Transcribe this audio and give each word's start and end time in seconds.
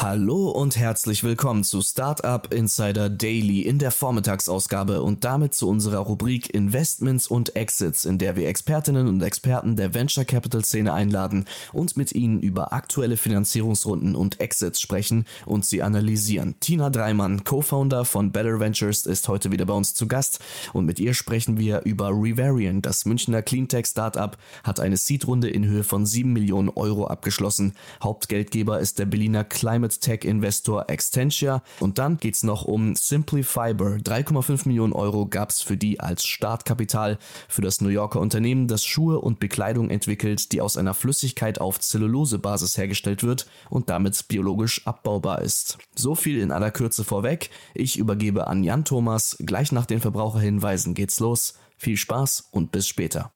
Hallo 0.00 0.50
und 0.50 0.76
herzlich 0.76 1.24
willkommen 1.24 1.64
zu 1.64 1.82
Startup 1.82 2.54
Insider 2.54 3.10
Daily 3.10 3.62
in 3.62 3.80
der 3.80 3.90
Vormittagsausgabe 3.90 5.02
und 5.02 5.24
damit 5.24 5.54
zu 5.54 5.68
unserer 5.68 5.98
Rubrik 5.98 6.54
Investments 6.54 7.26
und 7.26 7.56
Exits, 7.56 8.04
in 8.04 8.16
der 8.18 8.36
wir 8.36 8.46
Expertinnen 8.46 9.08
und 9.08 9.20
Experten 9.22 9.74
der 9.74 9.94
Venture 9.94 10.24
Capital 10.24 10.64
Szene 10.64 10.92
einladen 10.92 11.46
und 11.72 11.96
mit 11.96 12.12
ihnen 12.12 12.38
über 12.38 12.72
aktuelle 12.72 13.16
Finanzierungsrunden 13.16 14.14
und 14.14 14.38
Exits 14.38 14.80
sprechen 14.80 15.24
und 15.46 15.66
sie 15.66 15.82
analysieren. 15.82 16.54
Tina 16.60 16.90
Dreimann, 16.90 17.42
Co-Founder 17.42 18.04
von 18.04 18.30
Better 18.30 18.60
Ventures, 18.60 19.04
ist 19.04 19.26
heute 19.26 19.50
wieder 19.50 19.66
bei 19.66 19.74
uns 19.74 19.94
zu 19.94 20.06
Gast 20.06 20.38
und 20.74 20.86
mit 20.86 21.00
ihr 21.00 21.12
sprechen 21.12 21.58
wir 21.58 21.82
über 21.82 22.10
Revarian. 22.10 22.82
Das 22.82 23.04
Münchner 23.04 23.42
Cleantech 23.42 23.86
Startup 23.86 24.38
hat 24.62 24.78
eine 24.78 24.96
Seed-Runde 24.96 25.50
in 25.50 25.66
Höhe 25.66 25.82
von 25.82 26.06
7 26.06 26.32
Millionen 26.32 26.68
Euro 26.68 27.08
abgeschlossen. 27.08 27.72
Hauptgeldgeber 28.00 28.78
ist 28.78 29.00
der 29.00 29.06
Berliner 29.06 29.42
Climate 29.42 29.87
Tech-Investor 29.88 30.88
Extentia. 30.88 31.62
Und 31.80 31.98
dann 31.98 32.18
geht 32.18 32.34
es 32.34 32.42
noch 32.42 32.64
um 32.64 32.94
Simply 32.94 33.42
Fiber. 33.42 33.96
3,5 33.96 34.68
Millionen 34.68 34.92
Euro 34.92 35.26
gab 35.26 35.50
es 35.50 35.62
für 35.62 35.76
die 35.76 36.00
als 36.00 36.24
Startkapital 36.24 37.18
für 37.48 37.62
das 37.62 37.80
New 37.80 37.88
Yorker 37.88 38.20
Unternehmen, 38.20 38.68
das 38.68 38.84
Schuhe 38.84 39.20
und 39.20 39.40
Bekleidung 39.40 39.90
entwickelt, 39.90 40.52
die 40.52 40.60
aus 40.60 40.76
einer 40.76 40.94
Flüssigkeit 40.94 41.60
auf 41.60 41.80
Zellulosebasis 41.80 42.76
hergestellt 42.76 43.22
wird 43.22 43.46
und 43.70 43.88
damit 43.90 44.28
biologisch 44.28 44.86
abbaubar 44.86 45.42
ist. 45.42 45.78
So 45.96 46.14
viel 46.14 46.38
in 46.38 46.52
aller 46.52 46.70
Kürze 46.70 47.04
vorweg. 47.04 47.50
Ich 47.74 47.98
übergebe 47.98 48.46
an 48.46 48.64
Jan 48.64 48.84
Thomas. 48.84 49.36
Gleich 49.40 49.72
nach 49.72 49.86
den 49.86 50.00
Verbraucherhinweisen 50.00 50.94
geht's 50.94 51.20
los. 51.20 51.54
Viel 51.76 51.96
Spaß 51.96 52.48
und 52.50 52.72
bis 52.72 52.88
später. 52.88 53.32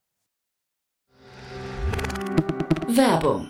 Werbung 2.87 3.49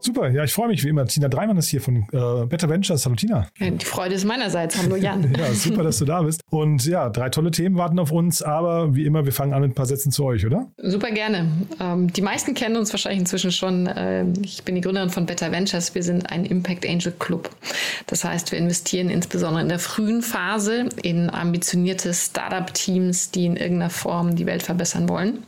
Super, 0.00 0.30
ja, 0.30 0.44
ich 0.44 0.52
freue 0.52 0.68
mich 0.68 0.84
wie 0.84 0.88
immer. 0.88 1.04
Tina 1.06 1.28
Dreimann 1.28 1.56
ist 1.56 1.68
hier 1.68 1.80
von 1.80 2.06
äh, 2.12 2.46
Better 2.46 2.68
Ventures. 2.68 3.04
Hallo 3.04 3.16
Tina. 3.16 3.48
Die 3.58 3.84
Freude 3.84 4.14
ist 4.14 4.24
meinerseits. 4.24 4.80
Hallo 4.80 4.94
Jan. 4.94 5.34
ja, 5.38 5.52
super, 5.52 5.82
dass 5.82 5.98
du 5.98 6.04
da 6.04 6.22
bist. 6.22 6.40
Und 6.50 6.86
ja, 6.86 7.08
drei 7.08 7.30
tolle 7.30 7.50
Themen 7.50 7.76
warten 7.76 7.98
auf 7.98 8.12
uns, 8.12 8.40
aber 8.40 8.94
wie 8.94 9.04
immer, 9.04 9.24
wir 9.24 9.32
fangen 9.32 9.52
an 9.52 9.62
mit 9.62 9.72
ein 9.72 9.74
paar 9.74 9.86
Sätzen 9.86 10.12
zu 10.12 10.24
euch, 10.24 10.46
oder? 10.46 10.70
Super 10.76 11.10
gerne. 11.10 11.50
Ähm, 11.80 12.12
die 12.12 12.22
meisten 12.22 12.54
kennen 12.54 12.76
uns 12.76 12.92
wahrscheinlich 12.92 13.20
inzwischen 13.20 13.50
schon. 13.50 13.86
Äh, 13.88 14.24
ich 14.42 14.62
bin 14.62 14.76
die 14.76 14.82
Gründerin 14.82 15.10
von 15.10 15.26
Better 15.26 15.50
Ventures. 15.50 15.94
Wir 15.94 16.02
sind 16.04 16.30
ein 16.30 16.44
Impact 16.44 16.86
Angel 16.86 17.12
Club. 17.18 17.50
Das 18.06 18.24
heißt, 18.24 18.52
wir 18.52 18.58
investieren 18.58 19.10
insbesondere 19.10 19.62
in 19.62 19.68
der 19.68 19.80
frühen 19.80 20.22
Phase 20.22 20.88
in 21.02 21.28
ambitionierte 21.28 22.14
Startup-Teams, 22.14 23.32
die 23.32 23.46
in 23.46 23.56
irgendeiner 23.56 23.90
Form 23.90 24.36
die 24.36 24.46
Welt 24.46 24.62
verbessern 24.62 25.08
wollen. 25.08 25.42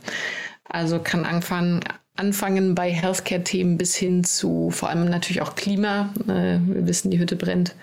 Also 0.65 0.99
kann 0.99 1.25
anfangen, 1.25 1.81
anfangen 2.15 2.75
bei 2.75 2.91
Healthcare-Themen 2.91 3.77
bis 3.77 3.95
hin 3.95 4.23
zu 4.23 4.69
vor 4.71 4.89
allem 4.89 5.05
natürlich 5.05 5.41
auch 5.41 5.55
Klima. 5.55 6.13
Äh, 6.27 6.59
wir 6.59 6.87
wissen, 6.87 7.11
die 7.11 7.19
Hütte 7.19 7.35
brennt. 7.35 7.75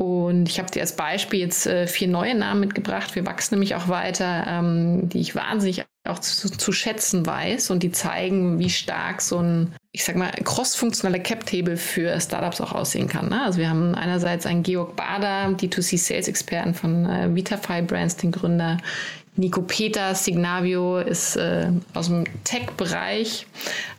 Und 0.00 0.48
ich 0.48 0.58
habe 0.58 0.70
dir 0.70 0.80
als 0.80 0.96
Beispiel 0.96 1.40
jetzt 1.40 1.66
äh, 1.66 1.86
vier 1.86 2.08
neue 2.08 2.34
Namen 2.34 2.60
mitgebracht. 2.60 3.14
Wir 3.14 3.26
wachsen 3.26 3.56
nämlich 3.56 3.74
auch 3.74 3.88
weiter, 3.88 4.46
ähm, 4.48 5.10
die 5.10 5.20
ich 5.20 5.34
wahnsinnig 5.34 5.84
auch 6.08 6.18
zu, 6.20 6.48
zu, 6.48 6.72
schätzen 6.72 7.26
weiß 7.26 7.70
und 7.70 7.82
die 7.82 7.92
zeigen, 7.92 8.58
wie 8.58 8.70
stark 8.70 9.20
so 9.20 9.40
ein, 9.40 9.74
ich 9.92 10.02
sag 10.02 10.16
mal, 10.16 10.30
cross-funktionaler 10.30 11.18
Cap-Table 11.18 11.76
für 11.76 12.18
Startups 12.18 12.62
auch 12.62 12.72
aussehen 12.72 13.08
kann. 13.08 13.28
Ne? 13.28 13.42
Also 13.44 13.58
wir 13.58 13.68
haben 13.68 13.94
einerseits 13.94 14.46
einen 14.46 14.62
Georg 14.62 14.96
Bader, 14.96 15.48
D2C-Sales-Experten 15.48 16.72
von 16.72 17.04
äh, 17.04 17.34
Vitafy 17.34 17.82
Brands, 17.82 18.16
den 18.16 18.32
Gründer. 18.32 18.78
Nico 19.36 19.62
Peter 19.62 20.14
Signavio 20.14 20.98
ist 20.98 21.36
äh, 21.36 21.70
aus 21.94 22.08
dem 22.08 22.24
Tech-Bereich. 22.44 23.46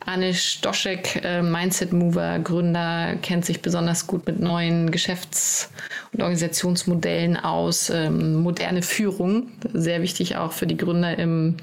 Anne 0.06 0.34
Stoschek, 0.34 1.22
äh, 1.24 1.42
Mindset 1.42 1.94
Mover, 1.94 2.40
Gründer, 2.40 3.16
kennt 3.22 3.46
sich 3.46 3.62
besonders 3.62 4.08
gut 4.08 4.26
mit 4.28 4.40
neuen 4.40 4.92
Geschäfts- 4.92 5.70
und 6.12 6.22
Organisationsmodellen 6.22 7.38
aus. 7.38 7.90
Ähm, 7.90 8.36
moderne 8.42 8.82
Führung, 8.82 9.52
sehr 9.74 10.02
wichtig 10.02 10.36
auch 10.36 10.52
für 10.52 10.68
die 10.68 10.78
Gründer 10.78 11.18
im, 11.18 11.56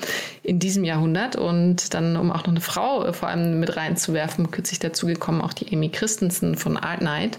in 0.48 0.58
diesem 0.58 0.82
Jahrhundert. 0.82 1.36
Und 1.36 1.92
dann, 1.92 2.16
um 2.16 2.32
auch 2.32 2.38
noch 2.38 2.48
eine 2.48 2.60
Frau 2.60 3.04
äh, 3.04 3.12
vor 3.12 3.28
allem 3.28 3.60
mit 3.60 3.76
reinzuwerfen, 3.76 4.50
kürzlich 4.50 4.78
dazu 4.78 5.06
gekommen, 5.06 5.42
auch 5.42 5.52
die 5.52 5.72
Amy 5.72 5.90
Christensen 5.90 6.56
von 6.56 6.78
Art 6.78 7.02
Night. 7.02 7.38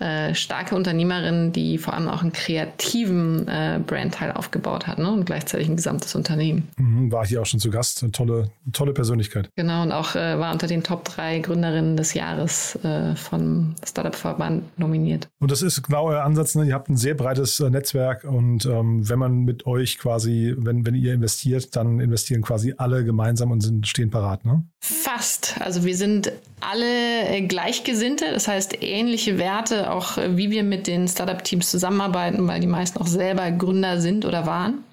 Äh, 0.00 0.34
starke 0.34 0.74
Unternehmerin, 0.74 1.52
die 1.52 1.78
vor 1.78 1.94
allem 1.94 2.08
auch 2.08 2.22
einen 2.22 2.32
kreativen 2.32 3.46
äh, 3.46 3.80
Brandteil 3.86 4.32
aufgebaut 4.32 4.88
hat 4.88 4.98
ne? 4.98 5.10
und 5.10 5.26
gleichzeitig 5.26 5.68
ein 5.68 5.76
gesamtes 5.76 6.14
Unternehmen. 6.16 6.68
Mhm, 6.76 7.12
war 7.12 7.24
hier 7.24 7.40
auch 7.40 7.46
schon 7.46 7.60
zu 7.60 7.70
Gast. 7.70 8.02
Eine 8.02 8.10
tolle, 8.10 8.50
tolle 8.72 8.92
Persönlichkeit. 8.92 9.48
Genau, 9.54 9.82
und 9.82 9.92
auch 9.92 10.16
äh, 10.16 10.38
war 10.38 10.52
unter 10.52 10.66
den 10.66 10.82
Top 10.82 11.04
3 11.04 11.38
Gründerinnen 11.38 11.96
des 11.96 12.14
Jahres 12.14 12.76
äh, 12.82 13.14
vom 13.14 13.76
Startup-Verband 13.86 14.76
nominiert. 14.76 15.28
Und 15.38 15.52
das 15.52 15.62
ist 15.62 15.82
genau 15.82 16.08
euer 16.08 16.24
Ansatz. 16.24 16.56
Ne? 16.56 16.66
Ihr 16.66 16.74
habt 16.74 16.88
ein 16.88 16.96
sehr 16.96 17.14
breites 17.14 17.60
Netzwerk 17.60 18.24
und 18.24 18.66
ähm, 18.66 19.08
wenn 19.08 19.18
man 19.18 19.44
mit 19.44 19.66
euch 19.66 19.98
quasi, 19.98 20.54
wenn, 20.58 20.84
wenn 20.84 20.96
ihr 20.96 21.14
investiert, 21.14 21.76
dann 21.76 22.00
investieren 22.00 22.39
quasi 22.42 22.74
alle 22.76 23.04
gemeinsam 23.04 23.50
und 23.50 23.60
sind, 23.60 23.86
stehen 23.86 24.10
parat, 24.10 24.44
ne? 24.44 24.64
Fast. 24.80 25.56
Also 25.60 25.84
wir 25.84 25.96
sind 25.96 26.32
alle 26.60 27.28
äh, 27.28 27.42
Gleichgesinnte, 27.42 28.26
das 28.32 28.48
heißt 28.48 28.82
ähnliche 28.82 29.38
Werte, 29.38 29.90
auch 29.90 30.18
äh, 30.18 30.36
wie 30.36 30.50
wir 30.50 30.62
mit 30.62 30.86
den 30.86 31.08
Startup-Teams 31.08 31.70
zusammenarbeiten, 31.70 32.46
weil 32.46 32.60
die 32.60 32.66
meisten 32.66 32.98
auch 32.98 33.06
selber 33.06 33.50
Gründer 33.50 34.00
sind 34.00 34.24
oder 34.24 34.46
waren. 34.46 34.84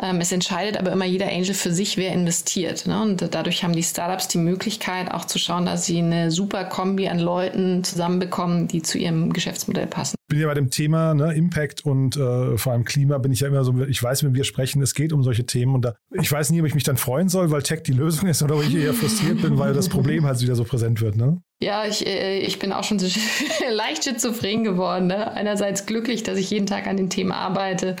Ähm, 0.00 0.20
es 0.20 0.30
entscheidet 0.30 0.76
aber 0.76 0.92
immer 0.92 1.04
jeder 1.04 1.28
Angel 1.28 1.54
für 1.54 1.72
sich, 1.72 1.96
wer 1.96 2.12
investiert. 2.12 2.86
Ne? 2.86 3.00
Und 3.02 3.34
dadurch 3.34 3.64
haben 3.64 3.74
die 3.74 3.82
Startups 3.82 4.28
die 4.28 4.38
Möglichkeit, 4.38 5.10
auch 5.10 5.24
zu 5.24 5.38
schauen, 5.38 5.66
dass 5.66 5.86
sie 5.86 5.98
eine 5.98 6.30
super 6.30 6.64
Kombi 6.64 7.08
an 7.08 7.18
Leuten 7.18 7.82
zusammenbekommen, 7.82 8.68
die 8.68 8.82
zu 8.82 8.98
ihrem 8.98 9.32
Geschäftsmodell 9.32 9.86
passen. 9.86 10.17
Bin 10.28 10.38
ja 10.40 10.46
bei 10.46 10.54
dem 10.54 10.70
Thema 10.70 11.14
ne, 11.14 11.32
Impact 11.32 11.86
und 11.86 12.16
äh, 12.18 12.58
vor 12.58 12.72
allem 12.72 12.84
Klima 12.84 13.16
bin 13.16 13.32
ich 13.32 13.40
ja 13.40 13.48
immer 13.48 13.64
so, 13.64 13.74
ich 13.84 14.02
weiß, 14.02 14.24
wenn 14.24 14.34
wir 14.34 14.44
sprechen, 14.44 14.82
es 14.82 14.94
geht 14.94 15.14
um 15.14 15.22
solche 15.22 15.46
Themen 15.46 15.74
und 15.74 15.86
da, 15.86 15.94
ich 16.12 16.30
weiß 16.30 16.50
nie, 16.50 16.60
ob 16.60 16.66
ich 16.66 16.74
mich 16.74 16.84
dann 16.84 16.98
freuen 16.98 17.30
soll, 17.30 17.50
weil 17.50 17.62
Tech 17.62 17.82
die 17.82 17.92
Lösung 17.92 18.28
ist 18.28 18.42
oder 18.42 18.56
ob 18.56 18.62
ich 18.62 18.74
eher 18.74 18.92
frustriert 18.92 19.40
bin, 19.40 19.58
weil 19.58 19.72
das 19.72 19.88
Problem 19.88 20.26
halt 20.26 20.40
wieder 20.42 20.54
so 20.54 20.64
präsent 20.64 21.00
wird. 21.00 21.16
Ne? 21.16 21.40
Ja, 21.62 21.86
ich, 21.86 22.06
äh, 22.06 22.40
ich 22.40 22.58
bin 22.58 22.72
auch 22.72 22.84
schon 22.84 22.98
so 22.98 23.06
leicht 23.70 24.04
schizophren 24.04 24.64
geworden. 24.64 25.06
Ne? 25.06 25.32
Einerseits 25.32 25.86
glücklich, 25.86 26.24
dass 26.24 26.38
ich 26.38 26.50
jeden 26.50 26.66
Tag 26.66 26.86
an 26.86 26.98
den 26.98 27.08
Themen 27.08 27.32
arbeite 27.32 27.96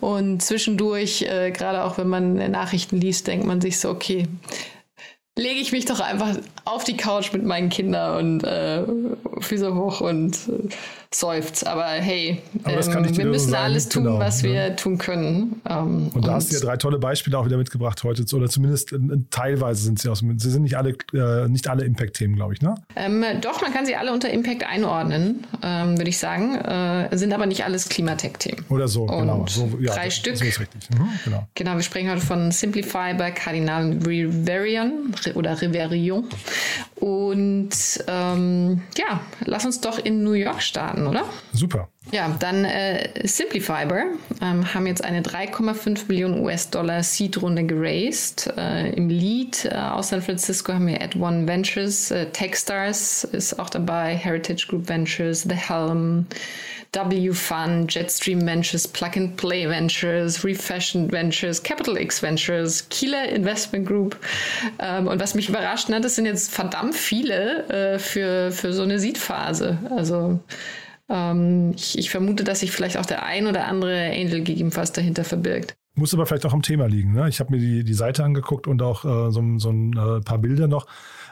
und 0.00 0.42
zwischendurch, 0.42 1.22
äh, 1.22 1.52
gerade 1.52 1.84
auch 1.84 1.96
wenn 1.96 2.08
man 2.08 2.34
Nachrichten 2.50 3.00
liest, 3.00 3.28
denkt 3.28 3.46
man 3.46 3.60
sich 3.60 3.78
so, 3.78 3.90
okay, 3.90 4.26
lege 5.38 5.60
ich 5.60 5.72
mich 5.72 5.84
doch 5.84 6.00
einfach 6.00 6.36
auf 6.64 6.84
die 6.84 6.96
Couch 6.96 7.32
mit 7.32 7.44
meinen 7.44 7.68
Kindern 7.68 8.18
und 8.18 8.44
äh, 8.44 8.82
Füße 9.40 9.74
hoch 9.74 10.00
und 10.00 10.36
äh, 10.48 10.68
seufzt. 11.12 11.66
Aber 11.66 11.84
hey, 11.86 12.42
Aber 12.64 12.72
ähm, 12.86 13.16
wir 13.16 13.24
müssen 13.26 13.50
sein. 13.50 13.62
alles 13.62 13.88
tun, 13.88 14.04
Genau, 14.04 14.18
was 14.18 14.42
ja. 14.42 14.50
wir 14.50 14.76
tun 14.76 14.98
können. 14.98 15.60
Ähm, 15.68 16.10
Und 16.12 16.26
da 16.26 16.34
hast 16.34 16.50
du 16.50 16.54
ja 16.56 16.60
drei 16.60 16.76
tolle 16.76 16.98
Beispiele 16.98 17.38
auch 17.38 17.46
wieder 17.46 17.56
mitgebracht 17.56 18.02
heute, 18.04 18.24
oder 18.36 18.48
zumindest 18.48 18.92
äh, 18.92 18.98
teilweise 19.30 19.82
sind 19.82 19.98
sie 19.98 20.08
aus. 20.10 20.20
Sie 20.36 20.50
sind 20.50 20.62
nicht 20.62 20.76
alle, 20.76 20.94
äh, 21.14 21.48
nicht 21.48 21.68
alle 21.68 21.84
Impact-Themen, 21.84 22.36
glaube 22.36 22.54
ich, 22.54 22.60
ne? 22.62 22.74
ähm, 22.96 23.24
doch, 23.40 23.62
man 23.62 23.72
kann 23.72 23.86
sie 23.86 23.96
alle 23.96 24.12
unter 24.12 24.30
Impact 24.30 24.64
einordnen, 24.64 25.46
ähm, 25.62 25.96
würde 25.96 26.10
ich 26.10 26.18
sagen. 26.18 26.56
Äh, 26.56 27.16
sind 27.16 27.32
aber 27.32 27.46
nicht 27.46 27.64
alles 27.64 27.88
Klimatech-Themen. 27.88 28.64
Oder 28.68 28.86
so, 28.88 29.04
Und 29.04 29.20
genau. 29.20 29.46
So, 29.48 29.78
ja, 29.80 29.94
drei 29.94 30.10
Stück. 30.10 30.36
So 30.36 30.44
ist 30.44 30.60
richtig. 30.60 30.90
Mhm, 30.90 31.08
genau. 31.24 31.48
Genau, 31.54 31.74
wir 31.74 31.82
sprechen 31.82 32.10
heute 32.10 32.20
von 32.20 32.50
Simplify 32.50 33.14
bei 33.16 33.30
Kardinal 33.30 33.98
Riverian 34.06 35.14
oder 35.34 35.60
Riverion. 35.60 36.24
Und 37.00 37.70
ähm, 38.08 38.82
ja, 38.96 39.20
lass 39.44 39.64
uns 39.64 39.80
doch 39.80 39.98
in 39.98 40.24
New 40.24 40.32
York 40.32 40.62
starten, 40.62 41.06
oder? 41.06 41.24
Super. 41.52 41.88
Ja, 42.10 42.34
dann 42.40 42.64
äh, 42.64 43.26
Simplifiber 43.26 44.04
ähm, 44.40 44.74
haben 44.74 44.86
jetzt 44.86 45.04
eine 45.04 45.20
3,5 45.20 46.08
Millionen 46.08 46.42
US-Dollar 46.42 47.02
Seed-Runde 47.02 47.64
geraced. 47.64 48.50
Äh, 48.56 48.90
Im 48.94 49.10
Lead 49.10 49.66
äh, 49.66 49.74
aus 49.74 50.08
San 50.08 50.22
Francisco 50.22 50.72
haben 50.72 50.86
wir 50.86 51.00
Ad 51.02 51.18
One 51.18 51.46
Ventures, 51.46 52.10
äh, 52.10 52.26
Techstars 52.30 53.24
ist 53.24 53.58
auch 53.58 53.68
dabei, 53.70 54.16
Heritage 54.16 54.66
Group 54.68 54.88
Ventures, 54.88 55.42
The 55.42 55.54
Helm, 55.54 56.26
W 56.92 57.32
Fund, 57.32 57.92
Jetstream 57.94 58.44
Ventures, 58.46 58.88
Plug 58.88 59.16
and 59.16 59.36
Play 59.36 59.68
Ventures, 59.68 60.44
Refashion 60.44 61.10
Ventures, 61.10 61.62
Capital 61.62 61.96
X 61.96 62.22
Ventures, 62.22 62.88
Kieler 62.88 63.28
Investment 63.28 63.86
Group. 63.86 64.16
Ähm, 64.78 65.06
und 65.06 65.20
was 65.20 65.34
mich 65.34 65.48
überrascht, 65.48 65.88
ne, 65.88 66.00
das 66.00 66.14
sind 66.16 66.26
jetzt 66.26 66.52
verdammt 66.52 66.94
viele 66.94 67.68
äh, 67.68 67.98
für, 67.98 68.50
für 68.50 68.72
so 68.72 68.82
eine 68.82 68.98
Seed-Phase. 68.98 69.78
Also 69.96 70.40
ähm, 71.08 71.72
ich, 71.76 71.98
ich 71.98 72.10
vermute, 72.10 72.44
dass 72.44 72.60
sich 72.60 72.70
vielleicht 72.70 72.96
auch 72.96 73.06
der 73.06 73.24
ein 73.24 73.46
oder 73.46 73.66
andere 73.66 74.10
Angel 74.10 74.42
gegebenenfalls 74.42 74.92
dahinter 74.92 75.24
verbirgt. 75.24 75.76
Muss 75.94 76.14
aber 76.14 76.26
vielleicht 76.26 76.46
auch 76.46 76.52
am 76.52 76.62
Thema 76.62 76.86
liegen. 76.86 77.12
Ne? 77.12 77.28
Ich 77.28 77.40
habe 77.40 77.52
mir 77.52 77.58
die, 77.58 77.84
die 77.84 77.94
Seite 77.94 78.24
angeguckt 78.24 78.66
und 78.66 78.82
auch 78.82 79.04
äh, 79.04 79.32
so, 79.32 79.42
so 79.58 79.70
ein 79.70 79.92
äh, 79.92 80.20
paar 80.20 80.38
Bilder 80.38 80.68
noch. 80.68 80.86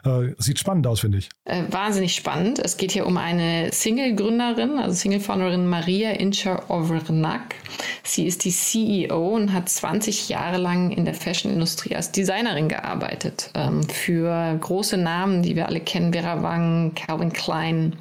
Äh, 0.06 0.34
sieht 0.38 0.58
spannend 0.58 0.86
aus, 0.86 1.00
finde 1.00 1.18
ich. 1.18 1.28
Äh, 1.44 1.64
wahnsinnig 1.70 2.14
spannend. 2.14 2.60
Es 2.60 2.76
geht 2.76 2.92
hier 2.92 3.06
um 3.06 3.16
eine 3.16 3.72
Single-Gründerin, 3.72 4.78
also 4.78 4.94
Single-Founderin 4.94 5.66
Maria 5.66 6.12
Incher 6.12 6.70
Overnack. 6.70 7.56
Sie 8.04 8.26
ist 8.26 8.44
die 8.44 8.52
CEO 8.52 9.34
und 9.34 9.52
hat 9.52 9.68
20 9.68 10.28
Jahre 10.28 10.58
lang 10.58 10.92
in 10.92 11.04
der 11.04 11.14
Fashion-Industrie 11.14 11.96
als 11.96 12.12
Designerin 12.12 12.68
gearbeitet. 12.68 13.50
Ähm, 13.54 13.82
für 13.82 14.56
große 14.60 14.96
Namen, 14.96 15.42
die 15.42 15.56
wir 15.56 15.66
alle 15.66 15.80
kennen, 15.80 16.12
Vera 16.12 16.42
Wang, 16.42 16.92
Calvin 16.94 17.32
Klein 17.32 17.96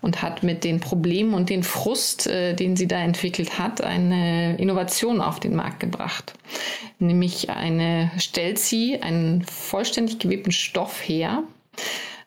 und 0.00 0.22
hat 0.22 0.42
mit 0.42 0.64
den 0.64 0.80
Problemen 0.80 1.34
und 1.34 1.50
den 1.50 1.62
Frust, 1.62 2.26
äh, 2.26 2.54
den 2.54 2.76
sie 2.76 2.88
da 2.88 2.98
entwickelt 2.98 3.58
hat, 3.58 3.80
eine 3.80 4.56
Innovation 4.56 5.20
auf 5.20 5.38
den 5.38 5.54
Markt 5.54 5.80
gebracht. 5.80 6.34
Nämlich 6.98 7.50
eine, 7.50 8.10
stellt 8.18 8.58
sie 8.58 9.00
einen 9.02 9.42
vollständig 9.44 10.18
gewebten 10.18 10.52
Stoff 10.52 11.00
her, 11.06 11.43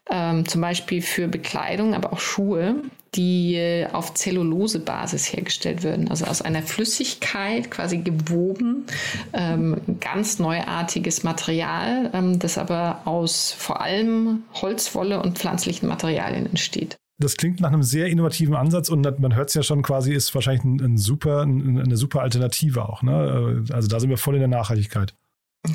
ähm, 0.09 0.47
zum 0.47 0.61
Beispiel 0.61 1.01
für 1.01 1.27
Bekleidung, 1.27 1.93
aber 1.93 2.13
auch 2.13 2.19
Schuhe, 2.19 2.75
die 3.15 3.55
äh, 3.55 3.87
auf 3.87 4.13
Zellulosebasis 4.13 5.31
hergestellt 5.33 5.83
werden. 5.83 6.09
Also 6.09 6.25
aus 6.25 6.41
einer 6.41 6.61
Flüssigkeit 6.61 7.71
quasi 7.71 7.97
gewoben, 7.97 8.85
ähm, 9.33 9.77
ganz 9.99 10.39
neuartiges 10.39 11.23
Material, 11.23 12.09
ähm, 12.13 12.39
das 12.39 12.57
aber 12.57 13.01
aus 13.05 13.51
vor 13.57 13.81
allem 13.81 14.43
Holzwolle 14.53 15.21
und 15.21 15.37
pflanzlichen 15.37 15.87
Materialien 15.89 16.45
entsteht. 16.45 16.97
Das 17.19 17.35
klingt 17.35 17.59
nach 17.59 17.71
einem 17.71 17.81
sehr 17.81 18.07
innovativen 18.07 18.55
Ansatz 18.55 18.89
und 18.89 19.19
man 19.19 19.35
hört 19.35 19.49
es 19.49 19.55
ja 19.55 19.63
schon 19.63 19.81
quasi, 19.81 20.13
ist 20.13 20.35
wahrscheinlich 20.35 20.63
ein, 20.63 20.79
ein 20.79 20.97
super, 20.97 21.41
ein, 21.41 21.79
eine 21.79 21.97
super 21.97 22.21
Alternative 22.21 22.87
auch. 22.87 23.01
Ne? 23.01 23.65
Also 23.71 23.87
da 23.87 23.99
sind 23.99 24.11
wir 24.11 24.17
voll 24.17 24.35
in 24.35 24.41
der 24.41 24.47
Nachhaltigkeit. 24.47 25.15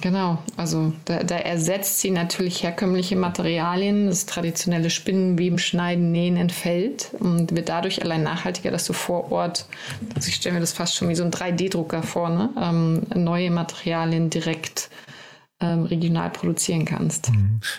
Genau, 0.01 0.39
also 0.57 0.93
da, 1.05 1.23
da, 1.23 1.37
ersetzt 1.37 2.01
sie 2.01 2.11
natürlich 2.11 2.63
herkömmliche 2.63 3.17
Materialien, 3.17 4.07
das 4.07 4.27
traditionelle 4.27 4.91
Spinnen, 4.91 5.39
Weben, 5.39 5.59
Schneiden, 5.59 6.13
Nähen 6.13 6.37
entfällt 6.37 7.15
und 7.19 7.55
wird 7.55 7.69
dadurch 7.69 8.03
allein 8.03 8.23
nachhaltiger, 8.23 8.71
dass 8.71 8.87
du 8.87 8.93
vor 8.93 9.31
Ort, 9.31 9.67
also 10.15 10.29
ich 10.29 10.37
stelle 10.37 10.55
mir 10.55 10.61
das 10.61 10.73
fast 10.73 10.97
schon 10.97 11.09
wie 11.09 11.15
so 11.15 11.25
ein 11.25 11.31
3D-Drucker 11.31 12.03
vor, 12.03 12.31
ne? 12.31 12.51
ähm, 12.61 13.03
neue 13.15 13.51
Materialien 13.51 14.31
direkt 14.31 14.89
ähm, 15.61 15.85
regional 15.85 16.31
produzieren 16.31 16.85
kannst. 16.85 17.31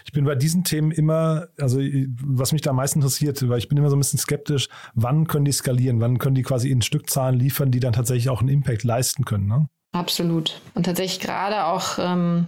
Ich 0.06 0.14
bin 0.14 0.24
bei 0.26 0.36
diesen 0.36 0.64
Themen 0.64 0.92
immer, 0.92 1.48
also 1.60 1.80
was 2.24 2.54
mich 2.54 2.62
da 2.62 2.70
am 2.70 2.78
meisten 2.78 3.00
interessiert, 3.00 3.48
weil 3.50 3.58
ich 3.58 3.68
bin 3.68 3.78
immer 3.78 3.90
so 3.90 3.96
ein 3.96 4.00
bisschen 4.00 4.20
skeptisch, 4.20 4.70
wann 4.94 5.28
können 5.28 5.46
die 5.46 5.52
skalieren, 5.52 6.00
wann 6.00 6.18
können 6.18 6.36
die 6.36 6.44
quasi 6.44 6.70
in 6.70 6.82
Stückzahlen 6.82 7.38
liefern, 7.38 7.72
die 7.72 7.80
dann 7.80 7.94
tatsächlich 7.94 8.30
auch 8.30 8.40
einen 8.40 8.50
Impact 8.50 8.84
leisten 8.84 9.26
können. 9.26 9.48
Ne? 9.48 9.68
Absolut. 9.94 10.60
Und 10.74 10.88
tatsächlich 10.88 11.20
gerade 11.20 11.66
auch, 11.66 12.00
ähm, 12.00 12.48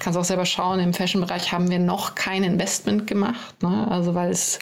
kannst 0.00 0.18
auch 0.18 0.24
selber 0.24 0.44
schauen, 0.44 0.80
im 0.80 0.92
Fashion-Bereich 0.92 1.52
haben 1.52 1.70
wir 1.70 1.78
noch 1.78 2.16
kein 2.16 2.42
Investment 2.42 3.06
gemacht. 3.06 3.62
Ne? 3.62 3.86
Also 3.88 4.16
weil 4.16 4.30
es 4.30 4.58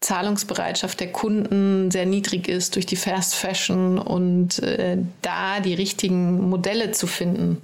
Zahlungsbereitschaft 0.00 0.98
der 0.98 1.12
Kunden 1.12 1.92
sehr 1.92 2.06
niedrig 2.06 2.48
ist 2.48 2.74
durch 2.74 2.86
die 2.86 2.96
Fast 2.96 3.36
Fashion 3.36 3.98
und 3.98 4.60
äh, 4.64 4.98
da 5.22 5.60
die 5.60 5.74
richtigen 5.74 6.50
Modelle 6.50 6.90
zu 6.90 7.06
finden, 7.06 7.62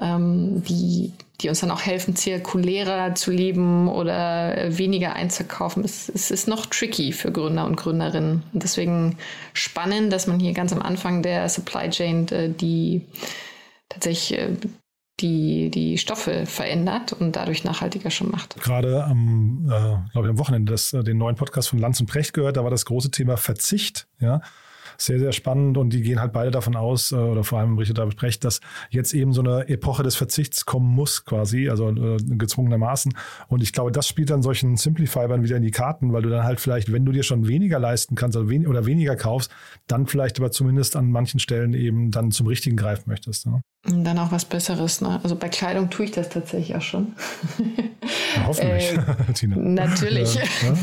ähm, 0.00 0.62
die, 0.64 1.12
die 1.40 1.48
uns 1.48 1.60
dann 1.60 1.70
auch 1.70 1.82
helfen, 1.82 2.16
zirkulärer 2.16 3.14
zu 3.14 3.30
leben 3.30 3.88
oder 3.88 4.76
weniger 4.76 5.14
einzukaufen. 5.14 5.84
Es, 5.84 6.08
es 6.08 6.30
ist 6.30 6.48
noch 6.48 6.66
tricky 6.66 7.12
für 7.12 7.32
Gründer 7.32 7.66
und 7.66 7.76
Gründerinnen. 7.76 8.42
Und 8.52 8.62
deswegen 8.62 9.18
spannend, 9.52 10.12
dass 10.12 10.26
man 10.26 10.40
hier 10.40 10.52
ganz 10.52 10.72
am 10.72 10.82
Anfang 10.82 11.22
der 11.22 11.48
Supply 11.48 11.90
Chain 11.90 12.28
äh, 12.28 12.50
die 12.50 13.06
tatsächlich 13.88 14.38
äh, 14.38 14.56
die, 15.20 15.70
die 15.70 15.98
Stoffe 15.98 16.46
verändert 16.46 17.12
und 17.12 17.36
dadurch 17.36 17.64
nachhaltiger 17.64 18.10
schon 18.10 18.30
macht. 18.30 18.60
Gerade 18.60 19.04
am, 19.04 19.66
äh, 19.66 20.10
glaube 20.12 20.26
ich, 20.26 20.30
am 20.30 20.38
Wochenende 20.38 20.72
das, 20.72 20.90
den 20.90 21.18
neuen 21.18 21.36
Podcast 21.36 21.68
von 21.68 21.78
Lanz 21.78 22.00
und 22.00 22.06
Precht 22.06 22.32
gehört, 22.32 22.56
da 22.56 22.64
war 22.64 22.70
das 22.70 22.84
große 22.86 23.10
Thema 23.10 23.36
Verzicht, 23.36 24.08
ja. 24.18 24.40
Sehr, 25.02 25.18
sehr 25.18 25.32
spannend 25.32 25.78
und 25.78 25.92
die 25.92 26.00
gehen 26.00 26.20
halt 26.20 26.32
beide 26.32 26.52
davon 26.52 26.76
aus, 26.76 27.10
äh, 27.10 27.16
oder 27.16 27.42
vor 27.42 27.58
allem 27.58 27.76
Richard 27.76 27.98
David 27.98 28.16
Brecht, 28.16 28.44
dass 28.44 28.60
jetzt 28.90 29.14
eben 29.14 29.32
so 29.32 29.42
eine 29.42 29.68
Epoche 29.68 30.04
des 30.04 30.14
Verzichts 30.14 30.64
kommen 30.64 30.94
muss, 30.94 31.24
quasi, 31.24 31.68
also 31.68 31.88
äh, 31.90 32.18
gezwungenermaßen. 32.18 33.12
Und 33.48 33.64
ich 33.64 33.72
glaube, 33.72 33.90
das 33.90 34.06
spielt 34.06 34.30
dann 34.30 34.42
solchen 34.42 34.76
Simplifybern 34.76 35.42
wieder 35.42 35.56
in 35.56 35.64
die 35.64 35.72
Karten, 35.72 36.12
weil 36.12 36.22
du 36.22 36.28
dann 36.28 36.44
halt 36.44 36.60
vielleicht, 36.60 36.92
wenn 36.92 37.04
du 37.04 37.10
dir 37.10 37.24
schon 37.24 37.48
weniger 37.48 37.80
leisten 37.80 38.14
kannst 38.14 38.36
also 38.36 38.48
wen 38.48 38.64
oder 38.64 38.86
weniger 38.86 39.16
kaufst, 39.16 39.50
dann 39.88 40.06
vielleicht 40.06 40.38
aber 40.38 40.52
zumindest 40.52 40.94
an 40.94 41.10
manchen 41.10 41.40
Stellen 41.40 41.74
eben 41.74 42.12
dann 42.12 42.30
zum 42.30 42.46
Richtigen 42.46 42.76
greifen 42.76 43.10
möchtest. 43.10 43.46
Ne? 43.46 43.60
Und 43.84 44.04
dann 44.04 44.16
auch 44.18 44.30
was 44.30 44.44
Besseres. 44.44 45.00
Ne? 45.00 45.18
Also 45.24 45.34
bei 45.34 45.48
Kleidung 45.48 45.90
tue 45.90 46.04
ich 46.04 46.12
das 46.12 46.28
tatsächlich 46.28 46.76
auch 46.76 46.82
schon. 46.82 47.14
Ja, 48.36 48.46
hoffentlich, 48.46 48.92
Äh, 49.28 49.32
Tina. 49.34 49.56
Natürlich. 49.56 50.34
Ja, 50.34 50.42
ja. 50.42 50.74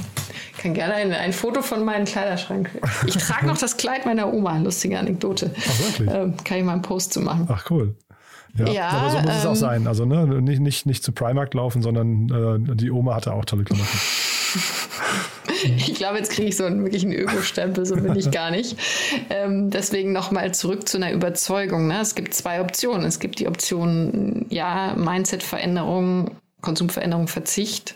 Kann 0.58 0.74
gerne 0.74 0.96
ein, 0.96 1.14
ein 1.14 1.32
Foto 1.32 1.62
von 1.62 1.86
meinem 1.86 2.04
Kleiderschrank. 2.04 2.70
Ich 3.06 3.16
trage 3.16 3.48
noch 3.48 3.58
das 3.58 3.78
Kleid 3.78 4.06
meiner 4.06 4.34
Oma. 4.34 4.58
Lustige 4.58 5.00
Anekdote. 5.00 5.52
Ach, 5.58 5.80
wirklich? 5.80 6.10
Ähm, 6.14 6.36
kann 6.44 6.58
ich 6.58 6.64
mal 6.66 6.74
einen 6.74 6.82
Post 6.82 7.14
zu 7.14 7.22
machen. 7.22 7.48
Ach, 7.50 7.66
cool. 7.72 7.96
Ja, 8.58 8.68
Ja, 8.68 8.88
aber 8.90 9.10
so 9.12 9.20
muss 9.20 9.36
es 9.38 9.46
auch 9.46 9.50
ähm, 9.52 9.56
sein. 9.56 9.88
Also 9.88 10.04
ne, 10.06 10.42
nicht, 10.42 10.60
nicht, 10.60 10.86
nicht 10.86 11.04
zu 11.04 11.14
Primark 11.14 11.54
laufen, 11.54 11.82
sondern 11.82 12.68
äh, 12.72 12.76
die 12.76 12.92
Oma 12.92 13.16
hatte 13.16 13.32
auch 13.32 13.46
tolle 13.46 13.64
Klamotten. 13.64 13.88
Ich 15.78 15.96
glaube, 15.96 16.18
jetzt 16.18 16.32
kriege 16.32 16.50
ich 16.50 16.58
so 16.58 16.66
einen 16.66 16.84
wirklichen 16.84 17.12
Öko-Stempel, 17.12 17.86
so 17.86 17.96
bin 17.96 18.16
ich 18.16 18.32
gar 18.32 18.52
nicht. 18.52 18.78
Ähm, 19.30 19.70
deswegen 19.70 20.12
nochmal 20.12 20.54
zurück 20.54 20.88
zu 20.88 20.98
einer 20.98 21.12
Überzeugung. 21.12 21.88
Ne? 21.88 22.00
Es 22.02 22.16
gibt 22.16 22.34
zwei 22.34 22.62
Optionen. 22.62 23.06
Es 23.06 23.20
gibt 23.20 23.40
die 23.40 23.48
Option, 23.48 24.46
ja, 24.50 24.96
Mindset-Veränderung, 24.96 26.32
Konsumveränderung, 26.62 27.28
Verzicht. 27.28 27.96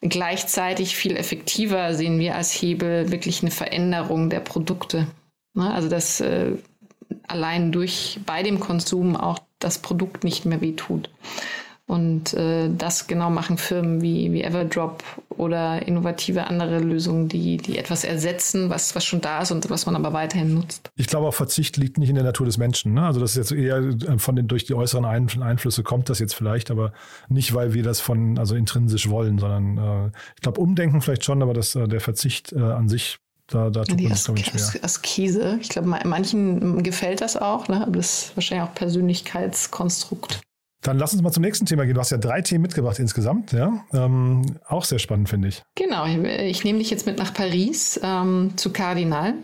Gleichzeitig 0.00 0.96
viel 0.96 1.16
effektiver 1.16 1.94
sehen 1.94 2.18
wir 2.18 2.36
als 2.36 2.52
Hebel 2.52 3.10
wirklich 3.10 3.42
eine 3.42 3.50
Veränderung 3.50 4.30
der 4.30 4.40
Produkte. 4.40 5.06
Ne? 5.54 5.72
Also, 5.72 5.88
dass 5.88 6.20
äh, 6.20 6.52
allein 7.26 7.72
durch 7.72 8.20
bei 8.24 8.42
dem 8.42 8.60
Konsum 8.60 9.16
auch 9.16 9.38
das 9.58 9.78
Produkt 9.78 10.24
nicht 10.24 10.44
mehr 10.44 10.60
wehtut. 10.60 11.10
Und 11.88 12.34
äh, 12.34 12.68
das 12.68 13.06
genau 13.06 13.30
machen 13.30 13.56
Firmen 13.56 14.02
wie, 14.02 14.30
wie 14.30 14.44
Everdrop 14.44 15.02
oder 15.38 15.86
innovative 15.88 16.46
andere 16.46 16.80
Lösungen, 16.80 17.28
die, 17.28 17.56
die 17.56 17.78
etwas 17.78 18.04
ersetzen, 18.04 18.68
was, 18.68 18.94
was 18.94 19.06
schon 19.06 19.22
da 19.22 19.40
ist 19.40 19.52
und 19.52 19.70
was 19.70 19.86
man 19.86 19.96
aber 19.96 20.12
weiterhin 20.12 20.52
nutzt. 20.52 20.90
Ich 20.96 21.06
glaube, 21.06 21.26
auch 21.26 21.32
Verzicht 21.32 21.78
liegt 21.78 21.96
nicht 21.96 22.10
in 22.10 22.14
der 22.14 22.24
Natur 22.24 22.44
des 22.44 22.58
Menschen. 22.58 22.92
Ne? 22.92 23.06
Also 23.06 23.20
das 23.20 23.34
ist 23.34 23.50
jetzt 23.50 23.52
eher 23.52 23.82
von 24.18 24.36
den 24.36 24.48
durch 24.48 24.66
die 24.66 24.74
äußeren 24.74 25.06
Einflüsse 25.06 25.82
kommt 25.82 26.10
das 26.10 26.18
jetzt 26.18 26.34
vielleicht, 26.34 26.70
aber 26.70 26.92
nicht, 27.30 27.54
weil 27.54 27.72
wir 27.72 27.82
das 27.82 28.00
von 28.00 28.38
also 28.38 28.54
intrinsisch 28.54 29.08
wollen, 29.08 29.38
sondern 29.38 29.78
äh, 29.78 30.10
ich 30.36 30.42
glaube, 30.42 30.60
Umdenken 30.60 31.00
vielleicht 31.00 31.24
schon, 31.24 31.42
aber 31.42 31.54
das, 31.54 31.74
äh, 31.74 31.88
der 31.88 32.02
Verzicht 32.02 32.52
äh, 32.52 32.60
an 32.60 32.90
sich 32.90 33.18
da, 33.46 33.70
da 33.70 33.84
tut 33.84 33.98
die 33.98 34.08
man 34.08 34.14
sich, 34.14 34.24
glaube 34.26 34.40
ich, 34.40 34.46
schwer. 34.46 34.60
As 34.60 34.84
Askese. 34.84 35.58
Ich 35.62 35.70
glaube, 35.70 35.88
manchen 35.88 36.82
gefällt 36.82 37.22
das 37.22 37.38
auch, 37.38 37.68
ne? 37.68 37.80
aber 37.80 37.96
das 37.96 38.24
ist 38.24 38.36
wahrscheinlich 38.36 38.68
auch 38.68 38.74
Persönlichkeitskonstrukt. 38.74 40.42
Dann 40.88 40.98
lass 40.98 41.12
uns 41.12 41.20
mal 41.20 41.30
zum 41.30 41.42
nächsten 41.42 41.66
Thema 41.66 41.84
gehen. 41.84 41.92
Du 41.92 42.00
hast 42.00 42.12
ja 42.12 42.16
drei 42.16 42.40
Themen 42.40 42.62
mitgebracht 42.62 42.98
insgesamt, 42.98 43.52
ja. 43.52 43.84
Ähm, 43.92 44.56
auch 44.68 44.86
sehr 44.86 44.98
spannend, 44.98 45.28
finde 45.28 45.48
ich. 45.48 45.62
Genau, 45.74 46.06
ich 46.06 46.64
nehme 46.64 46.78
dich 46.78 46.88
jetzt 46.88 47.04
mit 47.04 47.18
nach 47.18 47.34
Paris 47.34 48.00
ähm, 48.02 48.52
zu 48.56 48.72
Cardinal. 48.72 49.34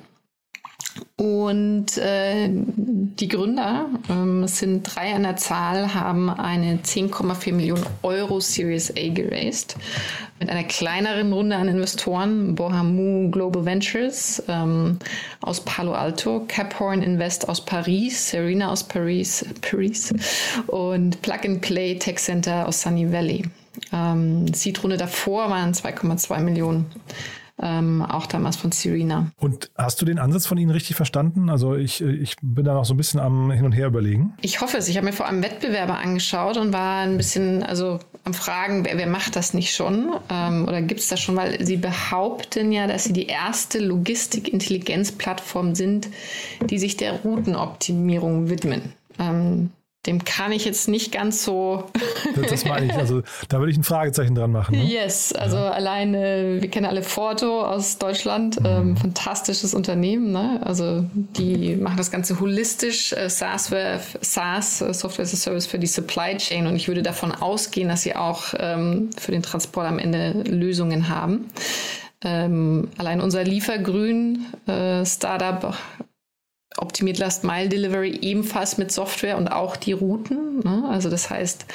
Und 1.16 1.96
äh, 1.98 2.48
die 2.50 3.28
Gründer, 3.28 3.88
ähm, 4.10 4.46
sind 4.46 4.82
drei 4.82 5.14
an 5.14 5.22
der 5.22 5.36
Zahl, 5.36 5.94
haben 5.94 6.28
eine 6.28 6.78
10,4 6.78 7.52
Millionen 7.52 7.86
Euro 8.02 8.40
Series 8.40 8.90
A 8.96 9.08
geraced. 9.08 9.76
Mit 10.40 10.50
einer 10.50 10.64
kleineren 10.64 11.32
Runde 11.32 11.56
an 11.56 11.68
Investoren, 11.68 12.54
Bohamu 12.54 13.30
Global 13.30 13.64
Ventures 13.64 14.42
ähm, 14.48 14.98
aus 15.40 15.64
Palo 15.64 15.92
Alto, 15.92 16.44
Caphorn 16.48 17.02
Invest 17.02 17.48
aus 17.48 17.64
Paris, 17.64 18.30
Serena 18.30 18.70
aus 18.70 18.82
Paris, 18.82 19.44
Paris 19.62 20.12
und 20.66 21.22
Plug 21.22 21.38
and 21.44 21.60
Play 21.60 21.96
Tech 21.96 22.16
Center 22.18 22.66
aus 22.66 22.82
Sunny 22.82 23.10
Valley. 23.10 23.44
Ähm, 23.92 24.52
Seed-Runde 24.52 24.96
davor 24.96 25.50
waren 25.50 25.72
2,2 25.72 26.40
Millionen 26.40 26.86
ähm, 27.60 28.02
auch 28.02 28.26
damals 28.26 28.56
von 28.56 28.72
Serena. 28.72 29.30
Und 29.38 29.70
hast 29.76 30.00
du 30.00 30.04
den 30.04 30.18
Ansatz 30.18 30.46
von 30.46 30.58
Ihnen 30.58 30.70
richtig 30.70 30.96
verstanden? 30.96 31.48
Also 31.50 31.76
ich, 31.76 32.00
ich 32.00 32.36
bin 32.42 32.64
da 32.64 32.74
noch 32.74 32.84
so 32.84 32.94
ein 32.94 32.96
bisschen 32.96 33.20
am 33.20 33.50
Hin 33.50 33.64
und 33.64 33.72
Her 33.72 33.86
überlegen. 33.86 34.34
Ich 34.40 34.60
hoffe 34.60 34.76
es. 34.76 34.88
Ich 34.88 34.96
habe 34.96 35.06
mir 35.06 35.12
vor 35.12 35.26
allem 35.26 35.42
Wettbewerber 35.42 35.98
angeschaut 35.98 36.56
und 36.56 36.72
war 36.72 37.02
ein 37.02 37.16
bisschen 37.16 37.62
also 37.62 38.00
am 38.24 38.34
Fragen, 38.34 38.84
wer, 38.84 38.96
wer 38.96 39.06
macht 39.06 39.36
das 39.36 39.54
nicht 39.54 39.74
schon? 39.74 40.14
Ähm, 40.30 40.66
oder 40.66 40.82
gibt 40.82 41.00
es 41.00 41.08
das 41.08 41.20
schon? 41.20 41.36
Weil 41.36 41.64
sie 41.64 41.76
behaupten 41.76 42.72
ja, 42.72 42.86
dass 42.86 43.04
sie 43.04 43.12
die 43.12 43.26
erste 43.26 43.78
Logistik-Intelligenz-Plattform 43.78 45.74
sind, 45.74 46.08
die 46.68 46.78
sich 46.78 46.96
der 46.96 47.20
Routenoptimierung 47.20 48.48
widmen. 48.48 48.94
Ähm, 49.18 49.70
dem 50.06 50.24
kann 50.24 50.52
ich 50.52 50.64
jetzt 50.64 50.88
nicht 50.88 51.12
ganz 51.12 51.44
so. 51.44 51.84
das 52.50 52.64
meine 52.64 52.86
ich. 52.86 52.92
Also 52.92 53.22
da 53.48 53.58
würde 53.58 53.72
ich 53.72 53.78
ein 53.78 53.84
Fragezeichen 53.84 54.34
dran 54.34 54.52
machen. 54.52 54.76
Ne? 54.76 54.84
Yes, 54.84 55.32
also 55.32 55.56
ja. 55.56 55.70
alleine, 55.70 56.58
wir 56.60 56.70
kennen 56.70 56.86
alle 56.86 57.02
Forto 57.02 57.62
aus 57.62 57.98
Deutschland, 57.98 58.60
mhm. 58.60 58.66
ähm, 58.66 58.96
fantastisches 58.96 59.74
Unternehmen. 59.74 60.32
Ne? 60.32 60.60
Also 60.62 61.04
die 61.14 61.76
machen 61.76 61.96
das 61.96 62.10
Ganze 62.10 62.38
holistisch, 62.38 63.12
äh, 63.12 63.30
SaaS, 63.30 63.72
SaaS, 64.20 64.80
äh, 64.80 64.92
Software 64.92 65.24
as 65.24 65.32
a 65.32 65.36
Service 65.36 65.66
für 65.66 65.78
die 65.78 65.86
Supply 65.86 66.36
Chain. 66.36 66.66
Und 66.66 66.76
ich 66.76 66.88
würde 66.88 67.02
davon 67.02 67.32
ausgehen, 67.32 67.88
dass 67.88 68.02
sie 68.02 68.14
auch 68.14 68.54
ähm, 68.58 69.10
für 69.18 69.32
den 69.32 69.42
Transport 69.42 69.86
am 69.86 69.98
Ende 69.98 70.32
Lösungen 70.44 71.08
haben. 71.08 71.46
Ähm, 72.22 72.88
allein 72.96 73.20
unser 73.20 73.44
Liefergrün 73.44 74.46
äh, 74.66 75.04
Startup 75.04 75.74
optimiert 76.78 77.18
Last 77.18 77.44
Mile 77.44 77.68
Delivery 77.68 78.18
ebenfalls 78.22 78.78
mit 78.78 78.90
Software 78.92 79.36
und 79.36 79.48
auch 79.48 79.76
die 79.76 79.92
Routen. 79.92 80.60
Ne? 80.64 80.84
Also 80.88 81.10
das 81.10 81.30
heißt, 81.30 81.66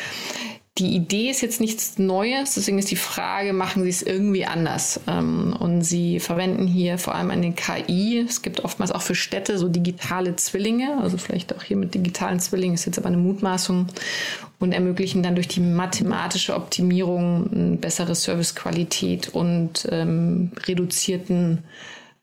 die 0.79 0.95
Idee 0.95 1.29
ist 1.29 1.41
jetzt 1.41 1.59
nichts 1.59 1.99
Neues, 1.99 2.53
deswegen 2.53 2.79
ist 2.79 2.89
die 2.89 2.95
Frage, 2.95 3.51
machen 3.51 3.83
Sie 3.83 3.89
es 3.89 4.01
irgendwie 4.01 4.45
anders? 4.45 5.01
Ähm, 5.07 5.53
und 5.59 5.81
Sie 5.81 6.21
verwenden 6.21 6.67
hier 6.67 6.97
vor 6.97 7.15
allem 7.15 7.31
eine 7.31 7.51
KI. 7.51 8.25
Es 8.27 8.41
gibt 8.41 8.63
oftmals 8.63 8.91
auch 8.91 9.01
für 9.01 9.15
Städte 9.15 9.57
so 9.57 9.67
digitale 9.67 10.37
Zwillinge, 10.37 10.97
also 11.01 11.17
vielleicht 11.17 11.53
auch 11.53 11.63
hier 11.63 11.75
mit 11.75 11.95
digitalen 11.95 12.39
Zwillingen 12.39 12.75
ist 12.75 12.85
jetzt 12.85 12.97
aber 12.97 13.07
eine 13.07 13.17
Mutmaßung 13.17 13.87
und 14.59 14.71
ermöglichen 14.71 15.21
dann 15.21 15.35
durch 15.35 15.49
die 15.49 15.59
mathematische 15.59 16.55
Optimierung 16.55 17.49
eine 17.51 17.77
bessere 17.77 18.15
Servicequalität 18.15 19.29
und 19.29 19.85
ähm, 19.91 20.51
reduzierten, 20.65 21.63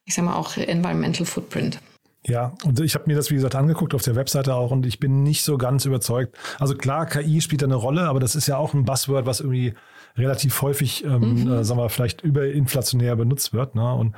ich 0.07 0.15
sag 0.15 0.25
mal 0.25 0.37
auch 0.37 0.57
Environmental 0.57 1.27
Footprint. 1.27 1.79
Ja, 2.27 2.55
und 2.65 2.81
ich 2.81 2.95
habe 2.95 3.05
mir 3.07 3.15
das, 3.15 3.31
wie 3.31 3.35
gesagt, 3.35 3.55
angeguckt 3.55 3.95
auf 3.95 4.03
der 4.03 4.17
Webseite 4.17 4.55
auch 4.55 4.73
und 4.73 4.85
ich 4.85 4.99
bin 4.99 5.23
nicht 5.23 5.43
so 5.43 5.59
ganz 5.59 5.85
überzeugt. 5.85 6.37
Also 6.59 6.75
klar, 6.75 7.07
KI 7.07 7.41
spielt 7.41 7.63
da 7.63 7.67
eine 7.67 7.77
Rolle, 7.77 8.03
aber 8.03 8.19
das 8.19 8.35
ist 8.35 8.49
ja 8.49 8.57
auch 8.57 8.75
ein 8.75 8.85
Buzzword, 8.85 9.27
was 9.27 9.41
irgendwie 9.41 9.75
relativ 10.17 10.61
häufig, 10.63 11.05
ähm, 11.05 11.45
mhm. 11.45 11.53
äh, 11.53 11.65
sagen 11.65 11.79
wir, 11.81 11.89
vielleicht 11.89 12.23
überinflationär 12.23 13.15
benutzt 13.17 13.53
wird. 13.53 13.75
Ne? 13.75 13.95
Und 13.95 14.15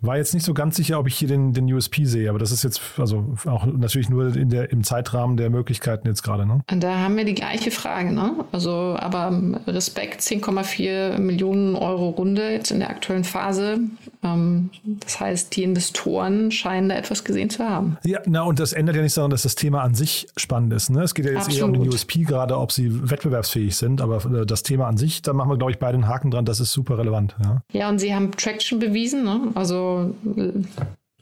war 0.00 0.16
jetzt 0.16 0.34
nicht 0.34 0.44
so 0.44 0.54
ganz 0.54 0.76
sicher, 0.76 0.98
ob 0.98 1.08
ich 1.08 1.16
hier 1.16 1.28
den, 1.28 1.52
den 1.52 1.72
USP 1.72 2.04
sehe, 2.04 2.30
aber 2.30 2.38
das 2.38 2.52
ist 2.52 2.62
jetzt 2.62 2.80
also 2.98 3.36
auch 3.46 3.66
natürlich 3.66 4.08
nur 4.08 4.34
in 4.34 4.48
der, 4.48 4.70
im 4.70 4.84
Zeitrahmen 4.84 5.36
der 5.36 5.50
Möglichkeiten 5.50 6.06
jetzt 6.06 6.22
gerade. 6.22 6.46
Ne? 6.46 6.60
Da 6.66 6.98
haben 6.98 7.16
wir 7.16 7.24
die 7.24 7.34
gleiche 7.34 7.70
Frage. 7.70 8.12
Ne? 8.12 8.44
Also, 8.52 8.96
aber 8.98 9.32
Respekt, 9.66 10.20
10,4 10.20 11.18
Millionen 11.18 11.74
Euro 11.74 12.10
Runde 12.10 12.50
jetzt 12.50 12.70
in 12.70 12.78
der 12.78 12.90
aktuellen 12.90 13.24
Phase. 13.24 13.80
Ähm, 14.22 14.70
das 14.84 15.20
heißt, 15.20 15.56
die 15.56 15.62
Investoren 15.64 16.50
scheinen 16.50 16.88
da 16.88 16.96
etwas 16.96 17.24
gesehen 17.24 17.50
zu 17.50 17.64
haben. 17.64 17.98
Ja, 18.04 18.20
na, 18.26 18.42
und 18.42 18.60
das 18.60 18.72
ändert 18.72 18.96
ja 18.96 19.02
nicht 19.02 19.16
daran, 19.16 19.30
dass 19.30 19.42
das 19.42 19.54
Thema 19.54 19.82
an 19.82 19.94
sich 19.94 20.28
spannend 20.36 20.72
ist. 20.72 20.90
Ne? 20.90 21.02
Es 21.02 21.14
geht 21.14 21.24
ja 21.24 21.32
jetzt 21.32 21.46
Absolut. 21.46 21.58
eher 21.58 21.66
um 21.66 21.72
den 21.72 21.88
USP 21.92 22.24
gerade, 22.24 22.56
ob 22.58 22.72
sie 22.72 23.10
wettbewerbsfähig 23.10 23.76
sind, 23.76 24.00
aber 24.00 24.24
äh, 24.24 24.46
das 24.46 24.62
Thema 24.62 24.86
an 24.86 24.96
sich, 24.96 25.22
da 25.22 25.32
machen 25.32 25.50
wir, 25.50 25.56
glaube 25.56 25.72
ich, 25.72 25.78
beide 25.78 25.94
einen 25.94 26.08
Haken 26.08 26.30
dran, 26.30 26.44
das 26.44 26.60
ist 26.60 26.72
super 26.72 26.98
relevant. 26.98 27.34
Ja, 27.42 27.62
ja 27.72 27.88
und 27.88 27.98
sie 27.98 28.14
haben 28.14 28.30
Traction 28.32 28.78
bewiesen. 28.78 29.24
Ne? 29.24 29.40
Also 29.54 29.87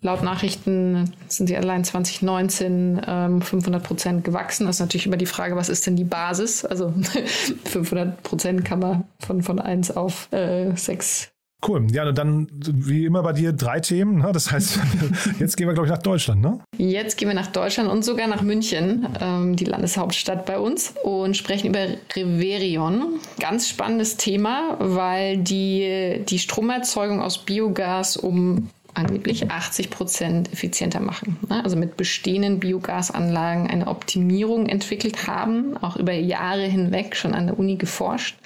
laut 0.01 0.23
Nachrichten 0.23 1.13
sind 1.29 1.49
sie 1.49 1.57
allein 1.57 1.85
2019 1.85 3.01
ähm, 3.07 3.43
500 3.43 3.83
Prozent 3.83 4.25
gewachsen. 4.25 4.67
Das 4.67 4.77
ist 4.77 4.81
natürlich 4.81 5.07
immer 5.07 5.17
die 5.17 5.27
Frage, 5.27 5.57
was 5.57 5.69
ist 5.69 5.87
denn 5.87 5.97
die 5.97 6.05
Basis? 6.05 6.65
Also 6.65 6.93
500 7.65 8.23
Prozent 8.23 8.65
kann 8.65 8.79
man 8.81 9.05
von, 9.21 9.43
von 9.43 9.59
1 9.59 9.97
auf 9.97 10.33
äh, 10.33 10.75
6 10.75 11.33
Cool. 11.67 11.87
Ja, 11.91 12.07
und 12.07 12.17
dann 12.19 12.49
wie 12.53 13.07
immer 13.07 13.23
bei 13.23 13.33
dir 13.33 13.53
drei 13.53 13.81
Themen. 13.81 14.19
Ne? 14.19 14.31
Das 14.33 14.53
heißt, 14.53 14.79
jetzt 15.39 15.57
gehen 15.57 15.67
wir, 15.67 15.75
glaube 15.75 15.87
ich, 15.87 15.93
nach 15.93 16.03
Deutschland, 16.03 16.43
ne? 16.43 16.61
Jetzt 16.77 17.17
gehen 17.17 17.29
wir 17.29 17.35
nach 17.35 17.47
Deutschland 17.47 17.91
und 17.91 18.05
sogar 18.05 18.27
nach 18.27 18.43
München, 18.43 19.09
ähm, 19.21 19.57
die 19.57 19.65
Landeshauptstadt 19.65 20.45
bei 20.45 20.59
uns, 20.59 20.95
und 21.03 21.37
sprechen 21.37 21.69
über 21.69 21.87
Reverion. 22.15 23.21
Ganz 23.41 23.69
spannendes 23.69 24.17
Thema, 24.17 24.77
weil 24.79 25.39
die 25.39 26.23
die 26.29 26.39
Stromerzeugung 26.39 27.23
aus 27.23 27.39
Biogas 27.39 28.17
um 28.17 28.69
angeblich 28.93 29.51
80 29.51 29.91
Prozent 29.91 30.53
effizienter 30.53 31.01
machen. 31.01 31.37
Ne? 31.49 31.63
Also 31.63 31.77
mit 31.77 31.97
bestehenden 31.97 32.61
Biogasanlagen 32.61 33.67
eine 33.67 33.89
Optimierung 33.89 34.67
entwickelt 34.67 35.27
haben, 35.27 35.77
auch 35.79 35.97
über 35.97 36.13
Jahre 36.13 36.65
hinweg 36.65 37.15
schon 37.15 37.35
an 37.35 37.47
der 37.47 37.59
Uni 37.59 37.77
geforscht 37.77 38.37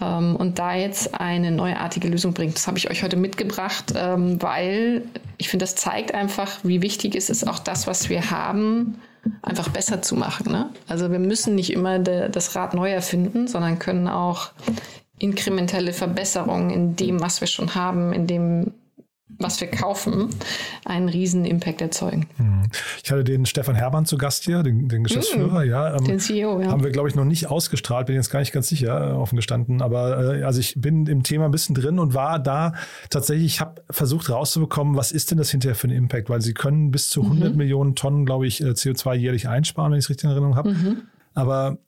und 0.00 0.58
da 0.58 0.74
jetzt 0.74 1.14
eine 1.20 1.50
neuartige 1.50 2.08
Lösung 2.08 2.32
bringt. 2.32 2.54
Das 2.54 2.66
habe 2.66 2.78
ich 2.78 2.90
euch 2.90 3.02
heute 3.02 3.16
mitgebracht, 3.16 3.92
ähm, 3.94 4.40
weil 4.40 5.02
ich 5.38 5.48
finde, 5.48 5.64
das 5.64 5.74
zeigt 5.74 6.14
einfach, 6.14 6.58
wie 6.62 6.82
wichtig 6.82 7.14
es 7.14 7.30
ist, 7.30 7.46
auch 7.46 7.58
das, 7.58 7.86
was 7.86 8.08
wir 8.08 8.30
haben, 8.30 8.98
einfach 9.42 9.68
besser 9.68 10.02
zu 10.02 10.16
machen. 10.16 10.50
Ne? 10.50 10.70
Also 10.88 11.10
wir 11.10 11.18
müssen 11.18 11.54
nicht 11.54 11.72
immer 11.72 11.98
de, 11.98 12.30
das 12.30 12.54
Rad 12.56 12.74
neu 12.74 12.90
erfinden, 12.90 13.46
sondern 13.46 13.78
können 13.78 14.08
auch 14.08 14.50
inkrementelle 15.18 15.92
Verbesserungen 15.92 16.70
in 16.70 16.96
dem, 16.96 17.20
was 17.20 17.40
wir 17.40 17.48
schon 17.48 17.74
haben, 17.74 18.12
in 18.12 18.26
dem 18.26 18.72
was 19.40 19.60
wir 19.60 19.68
kaufen, 19.68 20.28
einen 20.84 21.08
riesen 21.08 21.44
Impact 21.44 21.80
erzeugen. 21.80 22.26
Hm. 22.36 22.62
Ich 23.02 23.10
hatte 23.10 23.24
den 23.24 23.46
Stefan 23.46 23.74
Hermann 23.74 24.04
zu 24.04 24.18
Gast 24.18 24.44
hier, 24.44 24.62
den, 24.62 24.88
den 24.88 25.04
Geschäftsführer, 25.04 25.64
mhm. 25.64 25.70
ja. 25.70 25.96
Ähm, 25.96 26.04
den 26.04 26.20
CEO, 26.20 26.60
ja. 26.60 26.68
Haben 26.68 26.84
wir, 26.84 26.90
glaube 26.90 27.08
ich, 27.08 27.14
noch 27.14 27.24
nicht 27.24 27.48
ausgestrahlt, 27.48 28.06
bin 28.06 28.16
jetzt 28.16 28.30
gar 28.30 28.40
nicht 28.40 28.52
ganz 28.52 28.68
sicher, 28.68 29.10
äh, 29.10 29.12
offen 29.12 29.36
gestanden. 29.36 29.80
Aber 29.82 30.36
äh, 30.36 30.42
also 30.42 30.60
ich 30.60 30.74
bin 30.76 31.06
im 31.06 31.22
Thema 31.22 31.46
ein 31.46 31.50
bisschen 31.50 31.74
drin 31.74 31.98
und 31.98 32.14
war 32.14 32.38
da 32.38 32.74
tatsächlich, 33.08 33.46
ich 33.46 33.60
habe 33.60 33.82
versucht 33.90 34.30
rauszubekommen, 34.30 34.96
was 34.96 35.10
ist 35.10 35.30
denn 35.30 35.38
das 35.38 35.50
hinterher 35.50 35.74
für 35.74 35.88
ein 35.88 35.92
Impact? 35.92 36.28
Weil 36.28 36.42
sie 36.42 36.52
können 36.52 36.90
bis 36.90 37.08
zu 37.08 37.22
100 37.22 37.52
mhm. 37.52 37.56
Millionen 37.56 37.94
Tonnen, 37.94 38.26
glaube 38.26 38.46
ich, 38.46 38.60
äh, 38.60 38.70
CO2 38.70 39.14
jährlich 39.14 39.48
einsparen, 39.48 39.92
wenn 39.92 39.98
ich 39.98 40.04
es 40.04 40.10
richtig 40.10 40.24
in 40.24 40.30
Erinnerung 40.30 40.56
habe. 40.56 40.72
Mhm. 40.72 41.02
Aber 41.34 41.78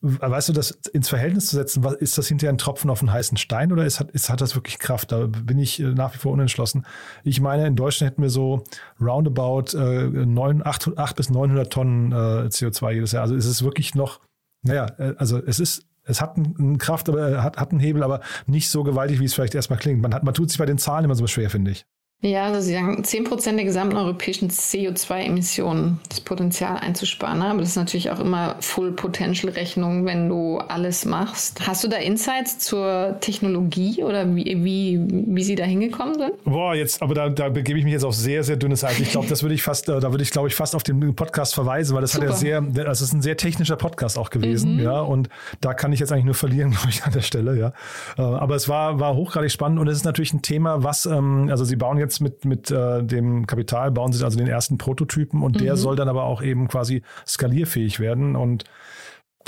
weißt 0.00 0.48
du, 0.48 0.52
das 0.52 0.70
ins 0.92 1.08
Verhältnis 1.08 1.46
zu 1.46 1.56
setzen, 1.56 1.84
was, 1.84 1.94
ist 1.94 2.18
das 2.18 2.28
hinterher 2.28 2.52
ein 2.52 2.58
Tropfen 2.58 2.90
auf 2.90 3.00
einen 3.00 3.12
heißen 3.12 3.36
Stein 3.36 3.72
oder 3.72 3.84
ist, 3.84 4.00
ist, 4.12 4.30
hat 4.30 4.40
das 4.40 4.54
wirklich 4.54 4.78
Kraft? 4.78 5.12
Da 5.12 5.26
bin 5.26 5.58
ich 5.58 5.80
äh, 5.80 5.84
nach 5.84 6.14
wie 6.14 6.18
vor 6.18 6.32
unentschlossen. 6.32 6.86
Ich 7.22 7.40
meine, 7.40 7.66
in 7.66 7.76
Deutschland 7.76 8.12
hätten 8.12 8.22
wir 8.22 8.30
so 8.30 8.64
roundabout 9.00 9.76
äh, 9.76 10.08
9, 10.08 10.64
8, 10.64 10.98
8 10.98 11.16
bis 11.16 11.30
900 11.30 11.72
Tonnen 11.72 12.12
äh, 12.12 12.14
CO2 12.48 12.92
jedes 12.92 13.12
Jahr. 13.12 13.22
Also 13.22 13.34
ist 13.34 13.46
es 13.46 13.62
wirklich 13.62 13.94
noch, 13.94 14.20
naja, 14.62 14.86
äh, 14.98 15.14
also 15.18 15.38
es 15.44 15.60
ist 15.60 15.86
es 16.06 16.20
hat 16.20 16.36
eine 16.36 16.76
Kraft, 16.76 17.08
aber 17.08 17.42
hat, 17.42 17.56
hat 17.56 17.70
einen 17.70 17.80
Hebel, 17.80 18.02
aber 18.02 18.20
nicht 18.46 18.68
so 18.68 18.84
gewaltig, 18.84 19.20
wie 19.20 19.24
es 19.24 19.32
vielleicht 19.32 19.54
erstmal 19.54 19.78
klingt. 19.78 20.02
Man, 20.02 20.12
hat, 20.12 20.22
man 20.22 20.34
tut 20.34 20.50
sich 20.50 20.58
bei 20.58 20.66
den 20.66 20.76
Zahlen 20.76 21.06
immer 21.06 21.14
so 21.14 21.26
schwer, 21.26 21.48
finde 21.48 21.70
ich. 21.70 21.86
Ja, 22.24 22.46
also 22.46 22.62
Sie 22.62 22.72
sagen, 22.72 23.04
10 23.04 23.24
Prozent 23.24 23.58
der 23.58 23.66
gesamten 23.66 23.98
europäischen 23.98 24.48
CO2-Emissionen, 24.48 26.00
das 26.08 26.22
Potenzial 26.22 26.78
einzusparen. 26.78 27.38
Ne? 27.38 27.50
Aber 27.50 27.58
das 27.60 27.70
ist 27.70 27.76
natürlich 27.76 28.10
auch 28.10 28.18
immer 28.18 28.56
Full-Potential-Rechnung, 28.60 30.06
wenn 30.06 30.30
du 30.30 30.56
alles 30.56 31.04
machst. 31.04 31.66
Hast 31.66 31.84
du 31.84 31.88
da 31.88 31.98
Insights 31.98 32.58
zur 32.58 33.18
Technologie 33.20 34.02
oder 34.02 34.34
wie, 34.34 34.64
wie, 34.64 35.00
wie 35.06 35.44
Sie 35.44 35.54
da 35.54 35.64
hingekommen 35.64 36.14
sind? 36.14 36.42
Boah, 36.44 36.74
jetzt, 36.74 37.02
aber 37.02 37.14
da, 37.14 37.28
da 37.28 37.50
begebe 37.50 37.78
ich 37.78 37.84
mich 37.84 37.92
jetzt 37.92 38.04
auf 38.04 38.14
sehr, 38.14 38.42
sehr 38.42 38.56
dünnes 38.56 38.82
Eis. 38.84 38.98
Ich 39.00 39.10
glaube, 39.10 39.28
das 39.28 39.42
würde 39.42 39.54
ich 39.54 39.62
fast, 39.62 39.90
äh, 39.90 40.00
da 40.00 40.10
würde 40.10 40.22
ich, 40.22 40.30
glaube 40.30 40.48
ich, 40.48 40.54
fast 40.54 40.74
auf 40.74 40.82
den 40.82 41.14
Podcast 41.14 41.52
verweisen, 41.54 41.94
weil 41.94 42.00
das 42.00 42.12
Super. 42.12 42.28
hat 42.32 42.42
ja 42.42 42.62
sehr, 42.62 42.84
das 42.84 43.02
ist 43.02 43.12
ein 43.12 43.20
sehr 43.20 43.36
technischer 43.36 43.76
Podcast 43.76 44.16
auch 44.16 44.30
gewesen, 44.30 44.76
mhm. 44.76 44.82
ja. 44.82 44.98
Und 45.00 45.28
da 45.60 45.74
kann 45.74 45.92
ich 45.92 46.00
jetzt 46.00 46.10
eigentlich 46.10 46.24
nur 46.24 46.34
verlieren, 46.34 46.70
glaube 46.72 46.88
ich, 46.88 47.04
an 47.04 47.12
der 47.12 47.20
Stelle, 47.20 47.58
ja. 47.58 47.72
Äh, 48.16 48.22
aber 48.22 48.54
es 48.54 48.66
war, 48.66 48.98
war 48.98 49.14
hochgradig 49.14 49.52
spannend 49.52 49.78
und 49.78 49.88
es 49.88 49.98
ist 49.98 50.04
natürlich 50.04 50.32
ein 50.32 50.40
Thema, 50.40 50.82
was, 50.82 51.04
ähm, 51.04 51.48
also 51.50 51.64
Sie 51.64 51.76
bauen 51.76 51.98
jetzt 51.98 52.13
jetzt 52.14 52.20
mit, 52.20 52.44
mit 52.44 52.70
äh, 52.70 53.02
dem 53.02 53.46
Kapital, 53.46 53.90
bauen 53.90 54.12
sie 54.12 54.24
also 54.24 54.38
den 54.38 54.48
ersten 54.48 54.78
Prototypen 54.78 55.42
und 55.42 55.56
mhm. 55.56 55.64
der 55.64 55.76
soll 55.76 55.96
dann 55.96 56.08
aber 56.08 56.24
auch 56.24 56.42
eben 56.42 56.68
quasi 56.68 57.02
skalierfähig 57.26 58.00
werden. 58.00 58.36
Und 58.36 58.64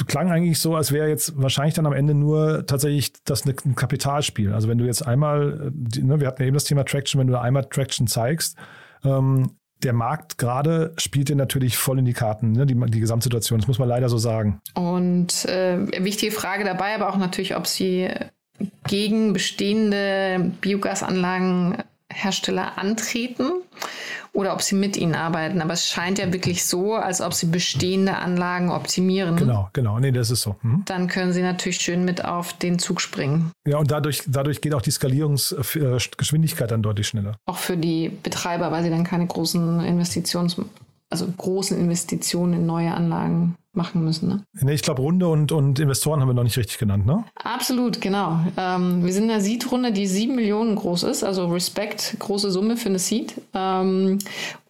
klang 0.06 0.30
eigentlich 0.30 0.58
so, 0.58 0.76
als 0.76 0.92
wäre 0.92 1.08
jetzt 1.08 1.40
wahrscheinlich 1.40 1.74
dann 1.74 1.86
am 1.86 1.92
Ende 1.92 2.14
nur 2.14 2.66
tatsächlich 2.66 3.12
das 3.24 3.46
ein 3.46 3.74
Kapitalspiel. 3.74 4.52
Also 4.52 4.68
wenn 4.68 4.78
du 4.78 4.84
jetzt 4.84 5.06
einmal, 5.06 5.72
ne, 5.72 6.20
wir 6.20 6.26
hatten 6.26 6.42
ja 6.42 6.48
eben 6.48 6.54
das 6.54 6.64
Thema 6.64 6.84
Traction, 6.84 7.20
wenn 7.20 7.28
du 7.28 7.40
einmal 7.40 7.64
Traction 7.64 8.06
zeigst, 8.06 8.56
ähm, 9.04 9.52
der 9.82 9.92
Markt 9.92 10.38
gerade 10.38 10.94
spielt 10.96 11.28
dir 11.28 11.36
natürlich 11.36 11.76
voll 11.76 11.98
in 11.98 12.04
die 12.04 12.14
Karten, 12.14 12.52
ne, 12.52 12.66
die, 12.66 12.74
die 12.74 13.00
Gesamtsituation. 13.00 13.58
Das 13.58 13.68
muss 13.68 13.78
man 13.78 13.88
leider 13.88 14.08
so 14.08 14.18
sagen. 14.18 14.60
Und 14.74 15.44
äh, 15.46 16.02
wichtige 16.02 16.32
Frage 16.32 16.64
dabei, 16.64 16.94
aber 16.94 17.10
auch 17.10 17.16
natürlich, 17.18 17.56
ob 17.56 17.66
sie 17.66 18.08
gegen 18.86 19.32
bestehende 19.32 20.52
Biogasanlagenhersteller 22.08 22.78
antreten 22.78 23.62
oder 24.32 24.52
ob 24.52 24.62
sie 24.62 24.74
mit 24.74 24.96
ihnen 24.96 25.14
arbeiten. 25.14 25.60
Aber 25.60 25.72
es 25.72 25.88
scheint 25.88 26.18
ja 26.18 26.32
wirklich 26.32 26.64
so, 26.64 26.94
als 26.94 27.20
ob 27.20 27.34
sie 27.34 27.46
bestehende 27.46 28.16
Anlagen 28.16 28.70
optimieren. 28.70 29.36
Genau, 29.36 29.68
genau. 29.72 29.98
Nee, 29.98 30.12
das 30.12 30.30
ist 30.30 30.42
so. 30.42 30.56
Mhm. 30.62 30.82
Dann 30.86 31.08
können 31.08 31.32
sie 31.32 31.42
natürlich 31.42 31.78
schön 31.78 32.04
mit 32.04 32.24
auf 32.24 32.52
den 32.52 32.78
Zug 32.78 33.00
springen. 33.00 33.52
Ja, 33.66 33.78
und 33.78 33.90
dadurch, 33.90 34.22
dadurch 34.26 34.60
geht 34.60 34.74
auch 34.74 34.82
die 34.82 34.90
Skalierungsgeschwindigkeit 34.90 36.70
dann 36.70 36.82
deutlich 36.82 37.08
schneller. 37.08 37.36
Auch 37.46 37.58
für 37.58 37.76
die 37.76 38.08
Betreiber, 38.08 38.70
weil 38.70 38.82
sie 38.82 38.90
dann 38.90 39.04
keine 39.04 39.26
großen 39.26 39.80
Investitions, 39.80 40.60
also 41.10 41.26
großen 41.36 41.78
Investitionen 41.78 42.54
in 42.54 42.66
neue 42.66 42.92
Anlagen 42.92 43.56
machen 43.76 44.04
müssen. 44.04 44.28
Ne? 44.28 44.44
Nee, 44.60 44.74
ich 44.74 44.82
glaube, 44.82 45.02
Runde 45.02 45.28
und, 45.28 45.52
und 45.52 45.78
Investoren 45.78 46.20
haben 46.20 46.28
wir 46.28 46.34
noch 46.34 46.42
nicht 46.42 46.56
richtig 46.56 46.78
genannt, 46.78 47.06
ne? 47.06 47.24
Absolut, 47.42 48.00
genau. 48.00 48.40
Ähm, 48.56 49.04
wir 49.04 49.12
sind 49.12 49.24
in 49.24 49.30
einer 49.30 49.40
Seed-Runde, 49.40 49.92
die 49.92 50.06
sieben 50.06 50.34
Millionen 50.34 50.76
groß 50.76 51.04
ist, 51.04 51.24
also 51.24 51.46
Respekt, 51.46 52.16
große 52.18 52.50
Summe 52.50 52.76
für 52.76 52.88
eine 52.88 52.98
Seed. 52.98 53.34
Ähm, 53.54 54.18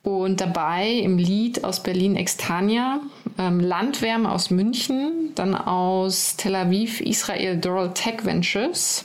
und 0.03 0.41
dabei 0.41 0.89
im 0.89 1.19
Lead 1.19 1.65
aus 1.65 1.83
Berlin 1.83 2.15
Extania, 2.15 3.01
ähm, 3.39 3.59
Landwärme 3.59 4.31
aus 4.31 4.51
München, 4.51 5.33
dann 5.35 5.55
aus 5.55 6.37
Tel 6.37 6.55
Aviv 6.55 7.01
Israel 7.01 7.59
Doral 7.59 7.93
Tech 7.93 8.25
Ventures. 8.25 9.05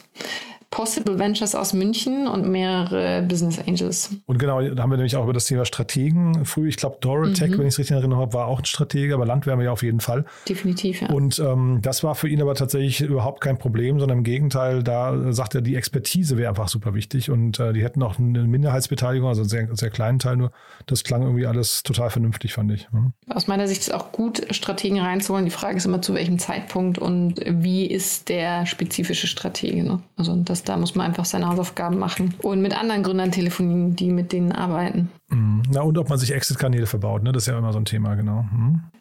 Possible 0.72 1.20
Ventures 1.20 1.54
aus 1.54 1.74
München 1.74 2.28
und 2.28 2.48
mehrere 2.48 3.22
Business 3.24 3.60
Angels. 3.60 4.10
Und 4.26 4.40
genau, 4.40 4.62
da 4.62 4.82
haben 4.82 4.90
wir 4.90 4.96
nämlich 4.96 5.18
auch 5.18 5.26
über 5.26 5.34
das 5.34 5.46
Thema 5.46 5.66
Strategen 5.66 6.46
früh. 6.46 6.70
Ich 6.70 6.78
glaube, 6.78 6.98
Dorotech, 7.02 7.52
mhm. 7.52 7.58
wenn 7.58 7.68
ich 7.68 7.74
es 7.74 7.80
richtig 7.80 7.92
in 7.92 7.98
Erinnerung 7.98 8.22
habe, 8.22 8.34
war 8.34 8.48
auch 8.48 8.60
ein 8.60 8.66
Stratege, 8.66 9.14
aber 9.14 9.26
Landwärme 9.26 9.66
ja 9.66 9.72
auf 9.74 9.84
jeden 9.84 10.00
Fall. 10.00 10.24
Definitiv, 10.48 11.02
ja. 11.02 11.10
Und 11.10 11.40
ähm, 11.40 11.80
das 11.82 12.06
war 12.06 12.16
für 12.16 12.30
ihn 12.30 12.42
aber 12.42 12.56
tatsächlich 12.56 13.02
überhaupt 13.02 13.42
kein 13.42 13.58
Problem, 13.58 14.00
sondern 14.00 14.20
im 14.20 14.24
Gegenteil, 14.24 14.82
da 14.82 15.34
sagt 15.34 15.56
er, 15.56 15.62
die 15.62 15.76
Expertise 15.76 16.38
wäre 16.38 16.48
einfach 16.48 16.70
super 16.70 16.94
wichtig 16.94 17.30
und 17.30 17.60
äh, 17.60 17.74
die 17.74 17.84
hätten 17.84 18.02
auch 18.02 18.18
eine 18.18 18.44
Minderheitsbeteiligung, 18.44 19.28
also 19.28 19.42
einen 19.42 19.50
sehr, 19.50 19.68
sehr 19.74 19.90
kleinen 19.90 20.20
Teil 20.20 20.38
nur. 20.38 20.52
Das 20.86 21.04
klang 21.04 21.24
irgendwie 21.24 21.48
alles 21.48 21.84
total 21.84 22.10
vernünftig, 22.10 22.54
fand 22.54 22.72
ich. 22.72 22.90
Mhm. 22.92 23.12
Aus 23.28 23.48
meiner 23.48 23.68
Sicht 23.68 23.82
ist 23.82 23.90
es 23.90 23.94
auch 23.94 24.14
gut, 24.14 24.42
Strategen 24.52 25.00
reinzuholen. 25.00 25.44
Die 25.44 25.52
Frage 25.52 25.76
ist 25.76 25.86
immer, 25.86 26.02
zu 26.02 26.14
welchem 26.14 26.40
Zeitpunkt 26.40 26.98
und 26.98 27.42
wie 27.46 27.86
ist 27.86 28.30
der 28.30 28.66
spezifische 28.66 29.28
Stratege. 29.28 29.84
Ne? 29.84 30.02
Also 30.16 30.34
das 30.38 30.61
da 30.64 30.78
muss 30.78 30.96
man 30.96 31.08
einfach 31.08 31.26
seine 31.26 31.48
Hausaufgaben 31.48 31.98
machen 31.98 32.34
und 32.42 32.62
mit 32.62 32.78
anderen 32.78 33.04
Gründern 33.04 33.32
telefonieren, 33.32 33.96
die 33.96 34.12
mit 34.12 34.32
denen 34.32 34.52
arbeiten. 34.52 35.10
Mhm. 35.30 35.64
Na 35.72 35.82
und 35.82 35.98
ob 35.98 36.10
man 36.10 36.18
sich 36.18 36.34
Exit-Kanäle 36.34 36.86
verbaut, 36.86 37.24
ne? 37.24 37.32
das 37.32 37.44
ist 37.44 37.48
ja 37.48 37.58
immer 37.58 37.74
so 37.74 37.80
ein 37.80 37.86
Thema, 37.86 38.16
genau. 38.16 38.46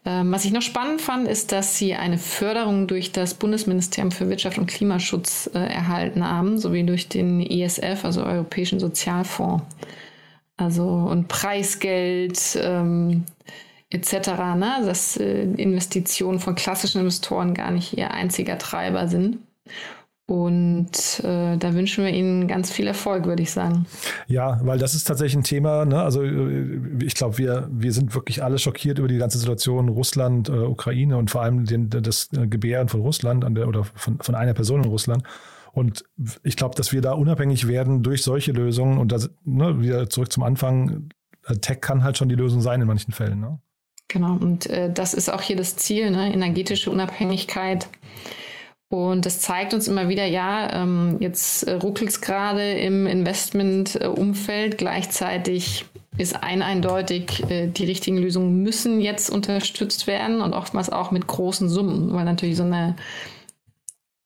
Ähm, 0.05 0.33
was 0.33 0.45
ich 0.45 0.53
noch 0.53 0.63
spannend 0.63 1.01
fand, 1.01 1.29
ist, 1.29 1.53
dass 1.53 1.77
sie 1.77 1.95
eine 1.95 2.19
Förderung 2.19 2.87
durch 2.87 3.13
das 3.13 3.35
Bundesministerium 3.35 4.11
für 4.11 4.29
Wirtschaft 4.29 4.59
und 4.59 4.67
Klimaschutz 4.67 5.51
äh, 5.55 5.59
erhalten 5.59 6.27
haben, 6.27 6.59
sowie 6.59 6.85
durch 6.85 7.09
den 7.09 7.41
ESF, 7.41 8.05
also 8.05 8.25
Europäischen 8.25 8.81
Sozialfonds. 8.81 9.65
Also 10.57 10.87
und 10.87 11.29
Preisgeld. 11.29 12.59
Ähm, 12.63 13.25
etc., 13.91 14.29
ne? 14.57 14.83
dass 14.85 15.17
äh, 15.17 15.43
Investitionen 15.43 16.39
von 16.39 16.55
klassischen 16.55 17.01
Investoren 17.01 17.55
gar 17.55 17.71
nicht 17.71 17.97
ihr 17.99 18.13
einziger 18.13 18.57
Treiber 18.57 19.09
sind. 19.09 19.39
Und 20.31 21.25
äh, 21.25 21.57
da 21.57 21.75
wünschen 21.75 22.05
wir 22.05 22.13
Ihnen 22.13 22.47
ganz 22.47 22.71
viel 22.71 22.87
Erfolg, 22.87 23.27
würde 23.27 23.43
ich 23.43 23.51
sagen. 23.51 23.87
Ja, 24.29 24.61
weil 24.63 24.79
das 24.79 24.95
ist 24.95 25.03
tatsächlich 25.03 25.39
ein 25.39 25.43
Thema. 25.43 25.85
Ne? 25.85 26.01
Also 26.01 26.23
äh, 26.23 26.79
ich 27.03 27.17
glaube, 27.17 27.37
wir, 27.37 27.69
wir 27.73 27.93
sind 27.93 28.15
wirklich 28.15 28.41
alle 28.45 28.61
schockiert 28.61 29.01
über 29.01 29.09
die 29.09 29.19
ganze 29.19 29.39
Situation 29.39 29.89
Russland, 29.89 30.49
äh, 30.49 30.53
Ukraine 30.53 31.17
und 31.17 31.33
vor 31.33 31.43
allem 31.43 31.65
den, 31.65 31.91
das 31.91 32.29
äh, 32.33 32.47
Gebären 32.47 32.89
von 32.89 33.01
Russland 33.01 33.45
an 33.45 33.57
der, 33.57 33.67
oder 33.67 33.83
von, 33.83 34.21
von 34.21 34.37
einer 34.37 34.55
Person 34.55 34.85
in 34.85 34.89
Russland. 34.89 35.25
Und 35.73 36.05
ich 36.45 36.55
glaube, 36.55 36.77
dass 36.77 36.93
wir 36.93 37.01
da 37.01 37.15
unabhängig 37.15 37.67
werden 37.67 38.05
durch 38.05 38.23
solche 38.23 38.53
Lösungen. 38.53 38.99
Und 38.99 39.11
das, 39.11 39.31
ne, 39.45 39.81
wieder 39.83 40.09
zurück 40.11 40.31
zum 40.31 40.45
Anfang, 40.45 41.09
äh, 41.49 41.57
Tech 41.57 41.81
kann 41.81 42.05
halt 42.05 42.17
schon 42.17 42.29
die 42.29 42.37
Lösung 42.37 42.61
sein 42.61 42.81
in 42.81 42.87
manchen 42.87 43.11
Fällen. 43.11 43.41
Ne? 43.41 43.59
Genau, 44.07 44.35
und 44.35 44.71
äh, 44.71 44.93
das 44.93 45.13
ist 45.13 45.29
auch 45.29 45.43
hier 45.43 45.57
das 45.57 45.75
Ziel, 45.75 46.13
ne? 46.13 46.33
energetische 46.33 46.89
Unabhängigkeit 46.89 47.89
und 48.91 49.25
das 49.25 49.39
zeigt 49.39 49.73
uns 49.73 49.87
immer 49.87 50.09
wieder, 50.09 50.27
ja, 50.27 50.83
ähm, 50.83 51.17
jetzt 51.21 51.63
äh, 51.63 51.75
ruckelt 51.75 52.11
es 52.11 52.21
gerade 52.21 52.73
im 52.73 53.07
Investmentumfeld. 53.07 54.79
Gleichzeitig 54.79 55.85
ist 56.19 56.43
ein 56.43 56.61
eindeutig, 56.61 57.49
äh, 57.49 57.69
die 57.69 57.85
richtigen 57.85 58.19
Lösungen 58.19 58.65
müssen 58.65 59.01
jetzt 59.01 59.31
unterstützt 59.31 60.09
werden 60.09 60.41
und 60.41 60.55
oftmals 60.55 60.91
auch 60.91 61.13
mit 61.13 61.29
großen 61.29 61.69
Summen, 61.69 62.13
weil 62.13 62.25
natürlich 62.25 62.57
so 62.57 62.65
eine 62.65 62.97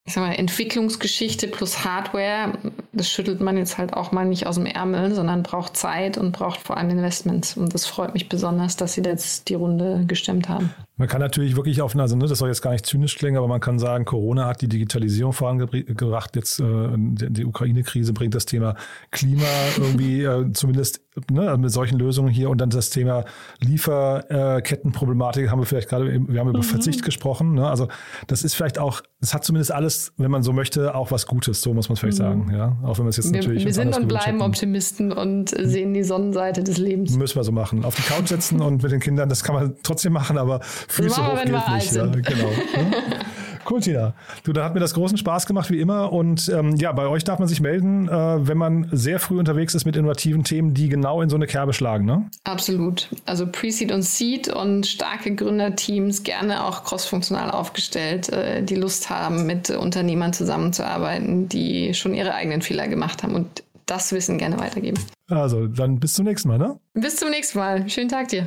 ich 0.07 0.13
sag 0.13 0.23
mal, 0.23 0.35
Entwicklungsgeschichte 0.35 1.49
plus 1.49 1.85
Hardware, 1.85 2.53
das 2.93 3.09
schüttelt 3.09 3.41
man 3.41 3.57
jetzt 3.57 3.79
halt 3.79 3.95
auch 3.95 4.13
mal 4.13 4.27
nicht 4.27 4.47
aus 4.47 4.57
dem 4.57 4.67
Ärmel, 4.67 5.15
sondern 5.15 5.43
braucht 5.43 5.79
Zeit 5.79 6.19
und 6.19 6.33
braucht 6.33 6.61
vor 6.61 6.77
allem 6.77 6.91
Investments. 6.91 7.57
Und 7.57 7.73
das 7.73 7.87
freut 7.87 8.13
mich 8.13 8.29
besonders, 8.29 8.77
dass 8.77 8.93
Sie 8.93 9.01
jetzt 9.01 9.49
die 9.49 9.55
Runde 9.55 10.05
gestemmt 10.07 10.51
haben. 10.51 10.75
Man 10.97 11.09
kann 11.09 11.21
natürlich 11.21 11.57
wirklich 11.57 11.83
auf, 11.83 11.97
also 11.97 12.15
ne, 12.15 12.27
das 12.27 12.39
soll 12.39 12.49
jetzt 12.49 12.63
gar 12.63 12.71
nicht 12.71 12.87
zynisch 12.87 13.17
klingen, 13.17 13.37
aber 13.37 13.49
man 13.49 13.61
kann 13.61 13.81
sagen, 13.81 14.05
Corona 14.05 14.47
hat 14.47 14.63
die 14.63 14.69
Digitalisierung 14.69 15.33
vorangebracht. 15.33 16.37
Jetzt 16.37 16.61
äh, 16.61 16.65
die 16.97 17.45
Ukraine-Krise 17.45 18.13
bringt 18.13 18.35
das 18.37 18.47
Thema 18.47 18.77
Klima 19.11 19.43
irgendwie 19.77 20.23
äh, 20.23 20.53
zumindest 20.53 21.01
ne, 21.31 21.57
mit 21.59 21.73
solchen 21.73 21.99
Lösungen 21.99 22.29
hier 22.29 22.51
und 22.51 22.59
dann 22.61 22.71
das 22.71 22.91
Thema 22.91 23.25
Lieferkettenproblematik 23.61 25.51
haben 25.51 25.61
wir 25.61 25.67
vielleicht 25.67 25.89
gerade, 25.89 26.07
wir 26.29 26.41
haben 26.41 26.49
über 26.49 26.59
mhm. 26.59 26.63
Verzicht 26.63 27.03
gesprochen. 27.03 27.55
Ne? 27.55 27.69
Also 27.69 27.89
das 28.27 28.45
ist 28.45 28.55
vielleicht 28.55 28.79
auch, 28.79 29.03
es 29.21 29.35
hat 29.35 29.45
zumindest 29.45 29.73
alles, 29.73 30.13
wenn 30.17 30.31
man 30.31 30.43
so 30.43 30.53
möchte, 30.53 30.95
auch 30.95 31.11
was 31.11 31.27
Gutes. 31.27 31.61
So 31.61 31.75
muss 31.75 31.89
man 31.89 31.95
es 31.95 32.01
vielleicht 32.01 32.19
mhm. 32.19 32.23
sagen. 32.23 32.51
Ja, 32.53 32.77
auch 32.83 32.99
wenn 32.99 33.07
wir 33.07 33.11
es 33.11 33.17
jetzt 33.17 33.33
wir, 33.33 33.41
natürlich. 33.41 33.65
Wir 33.65 33.75
sind 33.75 33.97
und 33.97 34.07
bleiben 34.09 34.41
Optimisten 34.43 35.11
und 35.13 35.51
sehen 35.51 35.95
die 35.95 36.05
Sonnenseite 36.05 36.63
des 36.63 36.79
Lebens. 36.79 37.17
Müssen 37.17 37.37
wir 37.37 37.45
so 37.45 37.53
machen. 37.53 37.85
Auf 37.85 37.95
die 37.97 38.03
Couch 38.03 38.29
setzen 38.29 38.61
und 38.61 38.83
mit 38.83 38.93
den 38.93 39.01
Kindern, 39.01 39.29
das 39.29 39.43
kann 39.43 39.55
man 39.55 39.75
trotzdem 39.83 40.13
machen, 40.13 40.39
aber 40.39 40.61
Füße 40.89 41.27
hoch 41.27 41.43
geht 41.43 41.53
nicht. 41.53 41.93
Ja, 41.93 42.07
genau. 42.07 42.51
Cool, 43.69 43.81
Tina. 43.81 44.15
Du, 44.43 44.53
da 44.53 44.65
hat 44.65 44.75
mir 44.75 44.81
das 44.81 44.95
großen 44.95 45.17
Spaß 45.17 45.47
gemacht, 45.47 45.71
wie 45.71 45.81
immer. 45.81 46.13
Und 46.13 46.49
ähm, 46.49 46.77
ja, 46.77 46.93
bei 46.93 47.07
euch 47.07 47.25
darf 47.25 47.39
man 47.39 47.49
sich 47.49 47.61
melden, 47.61 48.09
äh, 48.09 48.47
wenn 48.47 48.59
man 48.59 48.89
sehr 48.93 49.19
früh 49.19 49.39
unterwegs 49.39 49.75
ist 49.75 49.85
mit 49.85 49.97
innovativen 49.97 50.45
Themen, 50.45 50.75
die 50.75 50.89
genau 50.89 51.23
in 51.23 51.31
so 51.31 51.37
eine 51.37 51.47
Kerbe 51.47 51.73
schlagen, 51.73 52.05
ne? 52.05 52.29
Absolut. 52.45 53.09
Also 53.25 53.47
Pre-Seed 53.47 53.93
und 53.93 54.03
Seed 54.03 54.49
und 54.49 54.87
starke 54.87 55.35
Gründerteams, 55.35 56.23
gerne 56.23 56.65
auch 56.65 56.85
crossfunktional 56.85 57.51
aufgestellt, 57.51 58.29
äh, 58.31 58.63
die 58.63 58.77
Lust 58.77 59.09
haben, 59.11 59.47
mit 59.47 59.71
Unternehmern 59.71 60.33
zusammenzuarbeiten, 60.33 61.49
die 61.49 61.95
schon 61.95 62.15
ihre 62.15 62.35
eigenen 62.35 62.63
Fehler 62.63 62.89
gemacht 62.89 63.23
haben 63.23 63.35
und 63.35 63.63
das 63.87 64.13
Wissen 64.13 64.39
gerne 64.39 64.59
weitergeben. 64.59 64.99
Also, 65.29 65.67
dann 65.67 66.01
bis 66.01 66.15
zum 66.15 66.27
nächsten 66.27 66.49
Mal, 66.49 66.59
ne? 66.59 66.79
Bis 66.95 67.17
zum 67.17 67.31
nächsten 67.31 67.59
Mal. 67.59 67.89
Schönen 67.89 68.09
Tag 68.09 68.29
dir. 68.29 68.47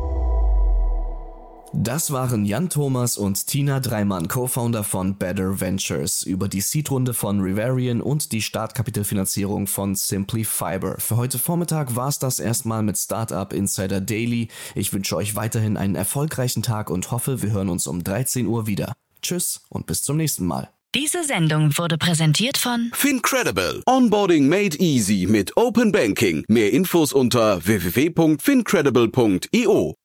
Das 1.73 2.11
waren 2.11 2.45
Jan 2.45 2.69
Thomas 2.69 3.17
und 3.17 3.47
Tina 3.47 3.79
Dreimann, 3.79 4.27
Co-Founder 4.27 4.83
von 4.83 5.15
Better 5.15 5.61
Ventures, 5.61 6.23
über 6.23 6.49
die 6.49 6.59
Seed-Runde 6.59 7.13
von 7.13 7.39
Rivarian 7.39 8.01
und 8.01 8.33
die 8.33 8.41
Startkapitalfinanzierung 8.41 9.67
von 9.67 9.95
Simply 9.95 10.43
Fiber. 10.43 10.97
Für 10.99 11.15
heute 11.15 11.39
Vormittag 11.39 11.95
war 11.95 12.09
es 12.09 12.19
das 12.19 12.41
erstmal 12.41 12.83
mit 12.83 12.97
Startup 12.97 13.53
Insider 13.53 14.01
Daily. 14.01 14.49
Ich 14.75 14.91
wünsche 14.91 15.15
euch 15.15 15.35
weiterhin 15.35 15.77
einen 15.77 15.95
erfolgreichen 15.95 16.61
Tag 16.61 16.89
und 16.89 17.09
hoffe, 17.11 17.41
wir 17.41 17.51
hören 17.51 17.69
uns 17.69 17.87
um 17.87 18.03
13 18.03 18.47
Uhr 18.47 18.67
wieder. 18.67 18.91
Tschüss 19.21 19.61
und 19.69 19.85
bis 19.85 20.03
zum 20.03 20.17
nächsten 20.17 20.45
Mal. 20.45 20.69
Diese 20.93 21.23
Sendung 21.23 21.77
wurde 21.77 21.97
präsentiert 21.97 22.57
von 22.57 22.91
Fincredible. 22.93 23.81
Onboarding 23.85 24.49
made 24.49 24.75
easy 24.79 25.25
mit 25.25 25.55
Open 25.55 25.93
Banking. 25.93 26.43
Mehr 26.49 26.73
Infos 26.73 27.13
unter 27.13 27.65
www.fincredible.io. 27.65 29.95